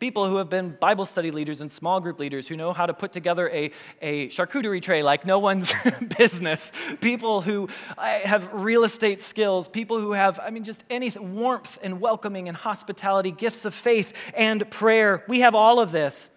people 0.00 0.26
who 0.26 0.36
have 0.36 0.48
been 0.48 0.70
Bible 0.80 1.04
study 1.04 1.30
leaders 1.30 1.60
and 1.60 1.70
small 1.70 2.00
group 2.00 2.18
leaders 2.18 2.48
who 2.48 2.56
know 2.56 2.72
how 2.72 2.86
to 2.86 2.94
put 2.94 3.12
together 3.12 3.50
a, 3.50 3.70
a 4.00 4.28
charcuterie 4.28 4.80
tray 4.80 5.02
like 5.02 5.26
no 5.26 5.38
one's 5.38 5.74
business, 6.18 6.72
people 7.02 7.42
who 7.42 7.68
uh, 7.98 8.20
have 8.20 8.50
real 8.54 8.82
estate 8.82 9.20
skills, 9.20 9.68
people 9.68 10.00
who 10.00 10.12
have, 10.12 10.40
I 10.40 10.48
mean, 10.50 10.64
just 10.64 10.82
anything, 10.88 11.36
warmth 11.36 11.78
and 11.82 12.00
welcoming 12.00 12.48
and 12.48 12.56
hospitality, 12.56 13.30
gifts 13.30 13.66
of 13.66 13.74
faith 13.74 14.14
and 14.34 14.68
prayer. 14.70 15.22
We 15.28 15.40
have 15.40 15.54
all 15.54 15.78
of 15.78 15.92
this. 15.92 16.30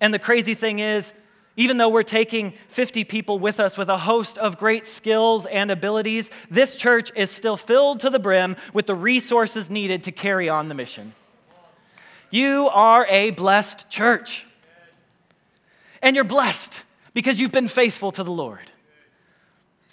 And 0.00 0.14
the 0.14 0.20
crazy 0.20 0.54
thing 0.54 0.78
is, 0.78 1.12
even 1.56 1.78
though 1.78 1.88
we're 1.88 2.02
taking 2.02 2.52
50 2.68 3.02
people 3.04 3.40
with 3.40 3.58
us 3.58 3.76
with 3.76 3.88
a 3.88 3.98
host 3.98 4.38
of 4.38 4.58
great 4.58 4.86
skills 4.86 5.44
and 5.46 5.72
abilities, 5.72 6.30
this 6.50 6.76
church 6.76 7.10
is 7.16 7.30
still 7.32 7.56
filled 7.56 8.00
to 8.00 8.10
the 8.10 8.18
brim 8.20 8.56
with 8.72 8.86
the 8.86 8.94
resources 8.94 9.70
needed 9.70 10.04
to 10.04 10.12
carry 10.12 10.48
on 10.48 10.68
the 10.68 10.74
mission. 10.74 11.14
You 12.36 12.68
are 12.68 13.06
a 13.06 13.30
blessed 13.30 13.88
church. 13.88 14.46
And 16.02 16.14
you're 16.14 16.22
blessed 16.22 16.84
because 17.14 17.40
you've 17.40 17.50
been 17.50 17.66
faithful 17.66 18.12
to 18.12 18.22
the 18.22 18.30
Lord. 18.30 18.70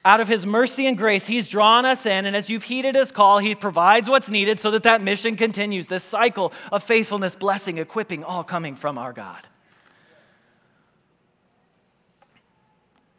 Out 0.04 0.20
of 0.20 0.28
his 0.28 0.46
mercy 0.46 0.86
and 0.86 0.98
grace, 0.98 1.26
he's 1.26 1.48
drawn 1.48 1.86
us 1.86 2.06
in, 2.06 2.26
and 2.26 2.36
as 2.36 2.50
you've 2.50 2.66
heeded 2.66 2.96
his 2.96 3.14
call, 3.14 3.40
he 3.40 3.56
provides 3.56 4.10
what's 4.10 4.30
needed 4.30 4.60
so 4.60 4.72
that 4.72 4.84
that 4.84 5.02
mission 5.02 5.38
continues. 5.38 5.88
This 5.88 6.04
cycle 6.04 6.52
of 6.70 6.84
faithfulness, 6.84 7.38
blessing, 7.38 7.78
equipping, 7.78 8.26
all 8.26 8.44
coming 8.44 8.76
from 8.76 8.98
our 8.98 9.14
God. 9.14 9.48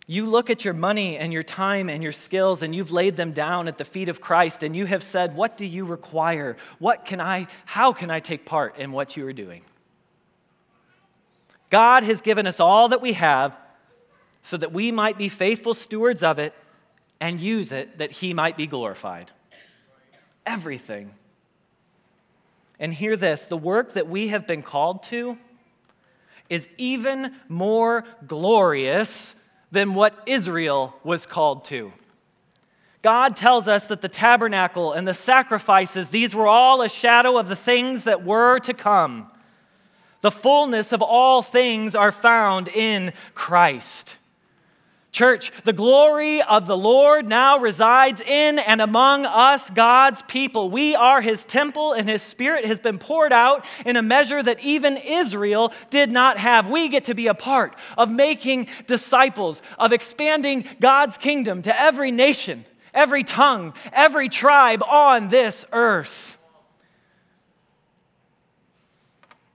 You 0.07 0.27
look 0.27 0.51
at 0.51 0.65
your 0.65 0.75
money 0.75 1.17
and 1.17 1.33
your 1.33 1.43
time 1.43 1.89
and 1.89 2.03
your 2.03 2.13
skills 2.13 2.63
and 2.63 2.75
you've 2.75 2.93
laid 2.93 3.17
them 3.17 3.33
down 3.33 3.69
at 3.69 3.79
the 3.79 3.85
feet 3.87 4.11
of 4.11 4.21
Christ 4.21 4.63
and 4.63 4.77
you 4.77 4.85
have 4.85 5.03
said, 5.03 5.35
What 5.35 5.57
do 5.57 5.65
you 5.65 5.87
require? 5.87 6.57
What 6.79 7.07
can 7.07 7.21
I, 7.21 7.47
how 7.65 7.93
can 7.95 8.11
I 8.11 8.21
take 8.21 8.45
part 8.45 8.77
in 8.79 8.93
what 8.93 9.17
you 9.17 9.27
are 9.27 9.33
doing? 9.33 9.63
God 11.71 12.03
has 12.03 12.21
given 12.21 12.47
us 12.47 12.61
all 12.61 12.89
that 12.89 13.01
we 13.01 13.15
have 13.15 13.57
so 14.43 14.59
that 14.59 14.73
we 14.73 14.93
might 14.93 15.17
be 15.17 15.31
faithful 15.31 15.73
stewards 15.73 16.23
of 16.23 16.39
it 16.39 16.53
and 17.19 17.41
use 17.41 17.73
it 17.73 17.97
that 17.97 18.13
He 18.13 18.35
might 18.35 18.59
be 18.59 18.67
glorified. 18.67 19.31
Everything. 20.45 21.13
And 22.79 22.93
hear 22.93 23.17
this 23.17 23.47
the 23.47 23.57
work 23.57 23.95
that 23.95 24.07
we 24.07 24.29
have 24.29 24.47
been 24.47 24.63
called 24.63 25.03
to 25.05 25.39
is 26.51 26.69
even 26.77 27.35
more 27.49 28.05
glorious 28.27 29.35
than 29.71 29.95
what 29.95 30.15
Israel 30.27 30.95
was 31.03 31.27
called 31.27 31.65
to. 31.67 31.93
God 33.03 33.37
tells 33.37 33.69
us 33.69 33.87
that 33.89 34.01
the 34.01 34.09
tabernacle 34.09 34.93
and 34.93 35.07
the 35.07 35.13
sacrifices, 35.13 36.09
these 36.09 36.35
were 36.35 36.47
all 36.47 36.81
a 36.81 36.89
shadow 36.89 37.37
of 37.37 37.49
the 37.49 37.57
things 37.57 38.05
that 38.05 38.25
were 38.25 38.59
to 38.61 38.73
come. 38.73 39.31
The 40.23 40.31
fullness 40.31 40.91
of 40.91 41.03
all 41.03 41.43
things 41.43 41.95
are 41.95 42.11
found 42.11 42.69
in 42.69 43.13
Christ. 43.35 44.17
Church, 45.15 45.53
the 45.63 45.73
glory 45.73 46.43
of 46.43 46.67
the 46.67 46.77
Lord 46.77 47.29
now 47.29 47.59
resides 47.59 48.21
in 48.21 48.59
and 48.59 48.81
among 48.81 49.25
us, 49.27 49.71
God's 49.71 50.23
people. 50.23 50.71
We 50.71 50.97
are 50.97 51.21
his 51.21 51.45
temple, 51.45 51.93
and 51.93 52.09
his 52.09 52.21
spirit 52.21 52.65
has 52.65 52.81
been 52.81 52.99
poured 52.99 53.33
out 53.33 53.65
in 53.87 53.95
a 53.95 54.03
measure 54.03 54.43
that 54.43 54.59
even 54.65 54.97
Israel 54.97 55.73
did 55.89 56.11
not 56.11 56.39
have. 56.39 56.67
We 56.67 56.89
get 56.89 57.05
to 57.05 57.15
be 57.15 57.29
a 57.29 57.35
part 57.35 57.77
of 57.97 58.11
making 58.11 58.67
disciples, 58.89 59.63
of 59.79 59.93
expanding 59.93 60.65
God's 60.81 61.17
kingdom 61.17 61.63
to 61.63 61.81
every 61.81 62.11
nation, 62.11 62.65
every 62.93 63.23
tongue, 63.23 63.73
every 63.93 64.29
tribe 64.29 64.83
on 64.83 65.29
this 65.29 65.65
earth. 65.71 66.37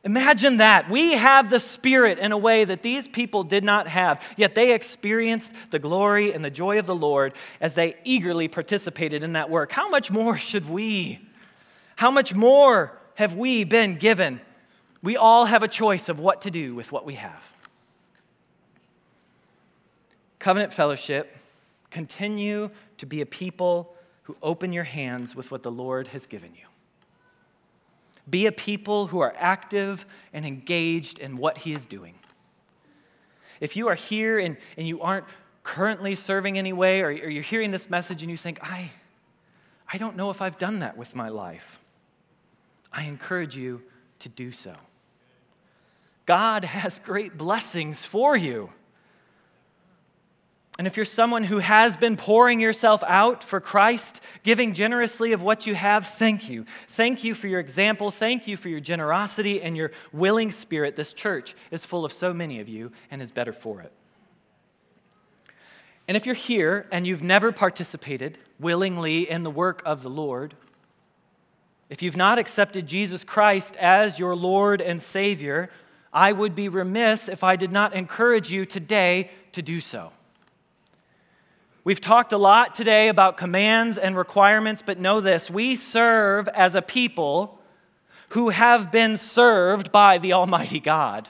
Imagine 0.09 0.57
that. 0.57 0.89
We 0.89 1.11
have 1.11 1.51
the 1.51 1.59
Spirit 1.59 2.17
in 2.17 2.31
a 2.31 2.37
way 2.37 2.65
that 2.65 2.81
these 2.81 3.07
people 3.07 3.43
did 3.43 3.63
not 3.63 3.87
have, 3.87 4.19
yet 4.37 4.55
they 4.55 4.73
experienced 4.73 5.53
the 5.69 5.77
glory 5.77 6.33
and 6.33 6.43
the 6.43 6.49
joy 6.49 6.79
of 6.79 6.87
the 6.87 6.95
Lord 6.95 7.33
as 7.61 7.75
they 7.75 7.95
eagerly 8.03 8.47
participated 8.47 9.21
in 9.21 9.33
that 9.33 9.51
work. 9.51 9.71
How 9.71 9.87
much 9.87 10.09
more 10.09 10.35
should 10.35 10.67
we? 10.67 11.19
How 11.95 12.09
much 12.09 12.33
more 12.33 12.97
have 13.13 13.35
we 13.35 13.63
been 13.63 13.97
given? 13.97 14.41
We 15.03 15.15
all 15.15 15.45
have 15.45 15.61
a 15.61 15.67
choice 15.67 16.09
of 16.09 16.19
what 16.19 16.41
to 16.41 16.49
do 16.49 16.73
with 16.73 16.91
what 16.91 17.05
we 17.05 17.13
have. 17.13 17.47
Covenant 20.39 20.73
Fellowship, 20.73 21.37
continue 21.91 22.71
to 22.97 23.05
be 23.05 23.21
a 23.21 23.27
people 23.27 23.93
who 24.23 24.35
open 24.41 24.73
your 24.73 24.85
hands 24.85 25.35
with 25.35 25.51
what 25.51 25.61
the 25.61 25.71
Lord 25.71 26.07
has 26.07 26.25
given 26.25 26.55
you. 26.55 26.68
Be 28.29 28.45
a 28.45 28.51
people 28.51 29.07
who 29.07 29.19
are 29.19 29.33
active 29.37 30.05
and 30.33 30.45
engaged 30.45 31.19
in 31.19 31.37
what 31.37 31.59
He 31.59 31.73
is 31.73 31.85
doing. 31.85 32.15
If 33.59 33.75
you 33.75 33.87
are 33.87 33.95
here 33.95 34.39
and, 34.39 34.57
and 34.77 34.87
you 34.87 35.01
aren't 35.01 35.25
currently 35.63 36.15
serving 36.15 36.57
anyway, 36.57 36.99
or, 36.99 37.07
or 37.07 37.29
you're 37.29 37.43
hearing 37.43 37.71
this 37.71 37.89
message 37.89 38.21
and 38.21 38.31
you 38.31 38.37
think, 38.37 38.59
I, 38.61 38.91
I 39.91 39.97
don't 39.97 40.15
know 40.15 40.29
if 40.29 40.41
I've 40.41 40.57
done 40.57 40.79
that 40.79 40.97
with 40.97 41.15
my 41.15 41.29
life, 41.29 41.79
I 42.91 43.03
encourage 43.03 43.55
you 43.55 43.81
to 44.19 44.29
do 44.29 44.51
so. 44.51 44.73
God 46.25 46.63
has 46.65 46.99
great 46.99 47.37
blessings 47.37 48.05
for 48.05 48.35
you. 48.35 48.71
And 50.79 50.87
if 50.87 50.95
you're 50.95 51.05
someone 51.05 51.43
who 51.43 51.59
has 51.59 51.97
been 51.97 52.15
pouring 52.15 52.61
yourself 52.61 53.03
out 53.03 53.43
for 53.43 53.59
Christ, 53.59 54.21
giving 54.43 54.73
generously 54.73 55.33
of 55.33 55.43
what 55.43 55.67
you 55.67 55.75
have, 55.75 56.07
thank 56.07 56.49
you. 56.49 56.63
Thank 56.87 57.25
you 57.25 57.35
for 57.35 57.49
your 57.49 57.59
example. 57.59 58.11
Thank 58.11 58.47
you 58.47 58.55
for 58.55 58.69
your 58.69 58.79
generosity 58.79 59.61
and 59.61 59.75
your 59.75 59.91
willing 60.13 60.51
spirit. 60.51 60.95
This 60.95 61.11
church 61.11 61.53
is 61.69 61.85
full 61.85 62.05
of 62.05 62.13
so 62.13 62.33
many 62.33 62.61
of 62.61 62.69
you 62.69 62.93
and 63.11 63.21
is 63.21 63.29
better 63.29 63.51
for 63.51 63.81
it. 63.81 63.91
And 66.07 66.15
if 66.15 66.25
you're 66.25 66.33
here 66.33 66.87
and 66.93 67.05
you've 67.05 67.23
never 67.23 67.51
participated 67.51 68.37
willingly 68.57 69.29
in 69.29 69.43
the 69.43 69.51
work 69.51 69.81
of 69.85 70.01
the 70.01 70.09
Lord, 70.09 70.55
if 71.89 72.01
you've 72.01 72.15
not 72.15 72.39
accepted 72.39 72.87
Jesus 72.87 73.25
Christ 73.25 73.75
as 73.75 74.17
your 74.17 74.33
Lord 74.33 74.79
and 74.79 75.01
Savior, 75.01 75.69
I 76.13 76.31
would 76.31 76.55
be 76.55 76.69
remiss 76.69 77.27
if 77.27 77.43
I 77.43 77.57
did 77.57 77.73
not 77.73 77.93
encourage 77.93 78.49
you 78.49 78.65
today 78.65 79.29
to 79.51 79.61
do 79.61 79.81
so. 79.81 80.13
We've 81.83 82.01
talked 82.01 82.33
a 82.33 82.37
lot 82.37 82.75
today 82.75 83.07
about 83.07 83.37
commands 83.37 83.97
and 83.97 84.17
requirements, 84.17 84.83
but 84.85 84.99
know 84.99 85.21
this 85.21 85.49
we 85.49 85.75
serve 85.75 86.47
as 86.49 86.75
a 86.75 86.81
people 86.81 87.59
who 88.29 88.49
have 88.49 88.91
been 88.91 89.17
served 89.17 89.91
by 89.91 90.17
the 90.17 90.33
Almighty 90.33 90.79
God. 90.79 91.29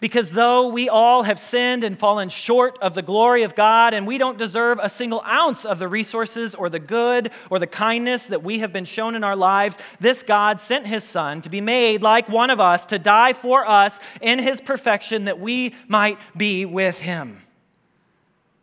Because 0.00 0.30
though 0.30 0.68
we 0.68 0.88
all 0.88 1.24
have 1.24 1.40
sinned 1.40 1.82
and 1.82 1.98
fallen 1.98 2.28
short 2.28 2.78
of 2.80 2.94
the 2.94 3.02
glory 3.02 3.42
of 3.42 3.56
God, 3.56 3.92
and 3.92 4.06
we 4.06 4.16
don't 4.16 4.38
deserve 4.38 4.78
a 4.80 4.88
single 4.88 5.20
ounce 5.22 5.64
of 5.64 5.80
the 5.80 5.88
resources 5.88 6.54
or 6.54 6.68
the 6.68 6.78
good 6.78 7.32
or 7.50 7.58
the 7.58 7.66
kindness 7.66 8.26
that 8.26 8.44
we 8.44 8.60
have 8.60 8.72
been 8.72 8.84
shown 8.84 9.16
in 9.16 9.24
our 9.24 9.34
lives, 9.34 9.76
this 9.98 10.22
God 10.22 10.60
sent 10.60 10.86
his 10.86 11.02
Son 11.02 11.40
to 11.40 11.50
be 11.50 11.60
made 11.60 12.02
like 12.02 12.28
one 12.28 12.50
of 12.50 12.60
us, 12.60 12.86
to 12.86 12.98
die 12.98 13.32
for 13.32 13.66
us 13.66 13.98
in 14.20 14.38
his 14.38 14.60
perfection 14.60 15.24
that 15.24 15.40
we 15.40 15.74
might 15.88 16.18
be 16.36 16.64
with 16.64 17.00
him. 17.00 17.42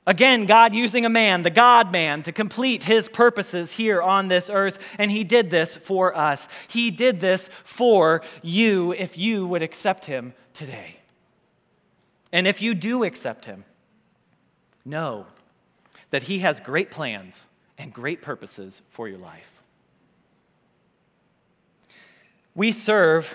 Again, 0.07 0.45
God 0.45 0.73
using 0.75 1.05
a 1.05 1.09
man, 1.09 1.41
the 1.41 1.49
God 1.49 1.91
man, 1.91 2.21
to 2.23 2.31
complete 2.31 2.83
his 2.83 3.09
purposes 3.09 3.71
here 3.71 4.01
on 4.01 4.27
this 4.27 4.51
earth, 4.51 4.77
and 4.99 5.09
he 5.09 5.23
did 5.23 5.49
this 5.49 5.75
for 5.75 6.15
us. 6.15 6.47
He 6.67 6.91
did 6.91 7.21
this 7.21 7.49
for 7.63 8.21
you 8.43 8.93
if 8.93 9.17
you 9.17 9.47
would 9.47 9.63
accept 9.63 10.05
him 10.05 10.33
today. 10.53 10.97
And 12.31 12.47
if 12.47 12.61
you 12.61 12.75
do 12.75 13.03
accept 13.03 13.45
him, 13.45 13.63
know 14.83 15.25
that 16.11 16.23
he 16.23 16.39
has 16.39 16.59
great 16.59 16.91
plans 16.91 17.47
and 17.77 17.91
great 17.91 18.21
purposes 18.21 18.83
for 18.89 19.07
your 19.07 19.17
life. 19.17 19.51
We 22.53 22.71
serve 22.71 23.33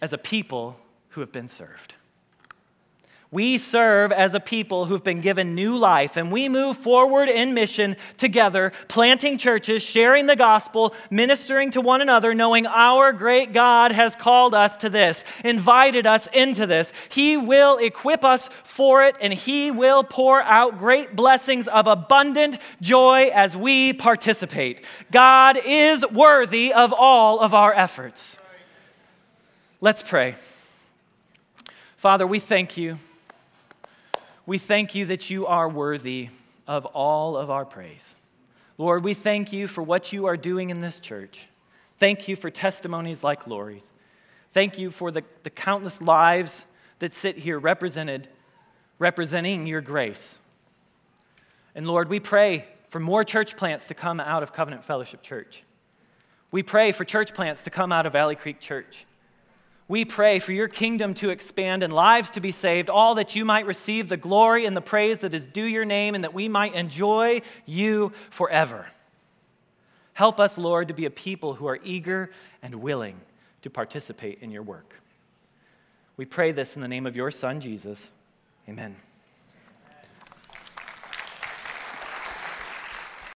as 0.00 0.12
a 0.12 0.18
people 0.18 0.78
who 1.10 1.20
have 1.20 1.30
been 1.30 1.48
served. 1.48 1.96
We 3.36 3.58
serve 3.58 4.12
as 4.12 4.34
a 4.34 4.40
people 4.40 4.86
who've 4.86 5.04
been 5.04 5.20
given 5.20 5.54
new 5.54 5.76
life, 5.76 6.16
and 6.16 6.32
we 6.32 6.48
move 6.48 6.78
forward 6.78 7.28
in 7.28 7.52
mission 7.52 7.96
together, 8.16 8.72
planting 8.88 9.36
churches, 9.36 9.82
sharing 9.82 10.24
the 10.24 10.36
gospel, 10.36 10.94
ministering 11.10 11.70
to 11.72 11.82
one 11.82 12.00
another, 12.00 12.34
knowing 12.34 12.66
our 12.66 13.12
great 13.12 13.52
God 13.52 13.92
has 13.92 14.16
called 14.16 14.54
us 14.54 14.78
to 14.78 14.88
this, 14.88 15.22
invited 15.44 16.06
us 16.06 16.28
into 16.28 16.64
this. 16.64 16.94
He 17.10 17.36
will 17.36 17.76
equip 17.76 18.24
us 18.24 18.48
for 18.64 19.04
it, 19.04 19.16
and 19.20 19.34
He 19.34 19.70
will 19.70 20.02
pour 20.02 20.40
out 20.40 20.78
great 20.78 21.14
blessings 21.14 21.68
of 21.68 21.86
abundant 21.86 22.56
joy 22.80 23.30
as 23.34 23.54
we 23.54 23.92
participate. 23.92 24.80
God 25.12 25.58
is 25.62 26.02
worthy 26.10 26.72
of 26.72 26.94
all 26.96 27.40
of 27.40 27.52
our 27.52 27.74
efforts. 27.74 28.38
Let's 29.82 30.02
pray. 30.02 30.36
Father, 31.98 32.26
we 32.26 32.38
thank 32.38 32.78
you 32.78 32.98
we 34.46 34.58
thank 34.58 34.94
you 34.94 35.06
that 35.06 35.28
you 35.28 35.46
are 35.46 35.68
worthy 35.68 36.28
of 36.66 36.86
all 36.86 37.36
of 37.36 37.50
our 37.50 37.64
praise. 37.64 38.14
Lord, 38.78 39.04
we 39.04 39.14
thank 39.14 39.52
you 39.52 39.66
for 39.66 39.82
what 39.82 40.12
you 40.12 40.26
are 40.26 40.36
doing 40.36 40.70
in 40.70 40.80
this 40.80 41.00
church. 41.00 41.48
Thank 41.98 42.28
you 42.28 42.36
for 42.36 42.50
testimonies 42.50 43.24
like 43.24 43.46
Lori's. 43.46 43.90
Thank 44.52 44.78
you 44.78 44.90
for 44.90 45.10
the, 45.10 45.24
the 45.42 45.50
countless 45.50 46.00
lives 46.00 46.64
that 46.98 47.12
sit 47.12 47.36
here 47.36 47.58
represented, 47.58 48.28
representing 48.98 49.66
your 49.66 49.80
grace. 49.80 50.38
And 51.74 51.86
Lord, 51.86 52.08
we 52.08 52.20
pray 52.20 52.66
for 52.88 53.00
more 53.00 53.24
church 53.24 53.56
plants 53.56 53.88
to 53.88 53.94
come 53.94 54.20
out 54.20 54.42
of 54.42 54.52
Covenant 54.52 54.84
Fellowship 54.84 55.22
Church. 55.22 55.64
We 56.50 56.62
pray 56.62 56.92
for 56.92 57.04
church 57.04 57.34
plants 57.34 57.64
to 57.64 57.70
come 57.70 57.92
out 57.92 58.06
of 58.06 58.12
Valley 58.12 58.36
Creek 58.36 58.60
Church. 58.60 59.04
We 59.88 60.04
pray 60.04 60.40
for 60.40 60.52
your 60.52 60.66
kingdom 60.66 61.14
to 61.14 61.30
expand 61.30 61.82
and 61.82 61.92
lives 61.92 62.30
to 62.32 62.40
be 62.40 62.50
saved, 62.50 62.90
all 62.90 63.14
that 63.16 63.36
you 63.36 63.44
might 63.44 63.66
receive 63.66 64.08
the 64.08 64.16
glory 64.16 64.66
and 64.66 64.76
the 64.76 64.80
praise 64.80 65.20
that 65.20 65.32
is 65.32 65.46
due 65.46 65.64
your 65.64 65.84
name, 65.84 66.14
and 66.14 66.24
that 66.24 66.34
we 66.34 66.48
might 66.48 66.74
enjoy 66.74 67.42
you 67.66 68.12
forever. 68.28 68.86
Help 70.14 70.40
us, 70.40 70.58
Lord, 70.58 70.88
to 70.88 70.94
be 70.94 71.04
a 71.04 71.10
people 71.10 71.54
who 71.54 71.66
are 71.66 71.78
eager 71.84 72.30
and 72.62 72.76
willing 72.76 73.20
to 73.62 73.70
participate 73.70 74.38
in 74.40 74.50
your 74.50 74.62
work. 74.62 75.00
We 76.16 76.24
pray 76.24 76.52
this 76.52 76.74
in 76.74 76.82
the 76.82 76.88
name 76.88 77.06
of 77.06 77.14
your 77.14 77.30
Son, 77.30 77.60
Jesus. 77.60 78.10
Amen. 78.68 78.96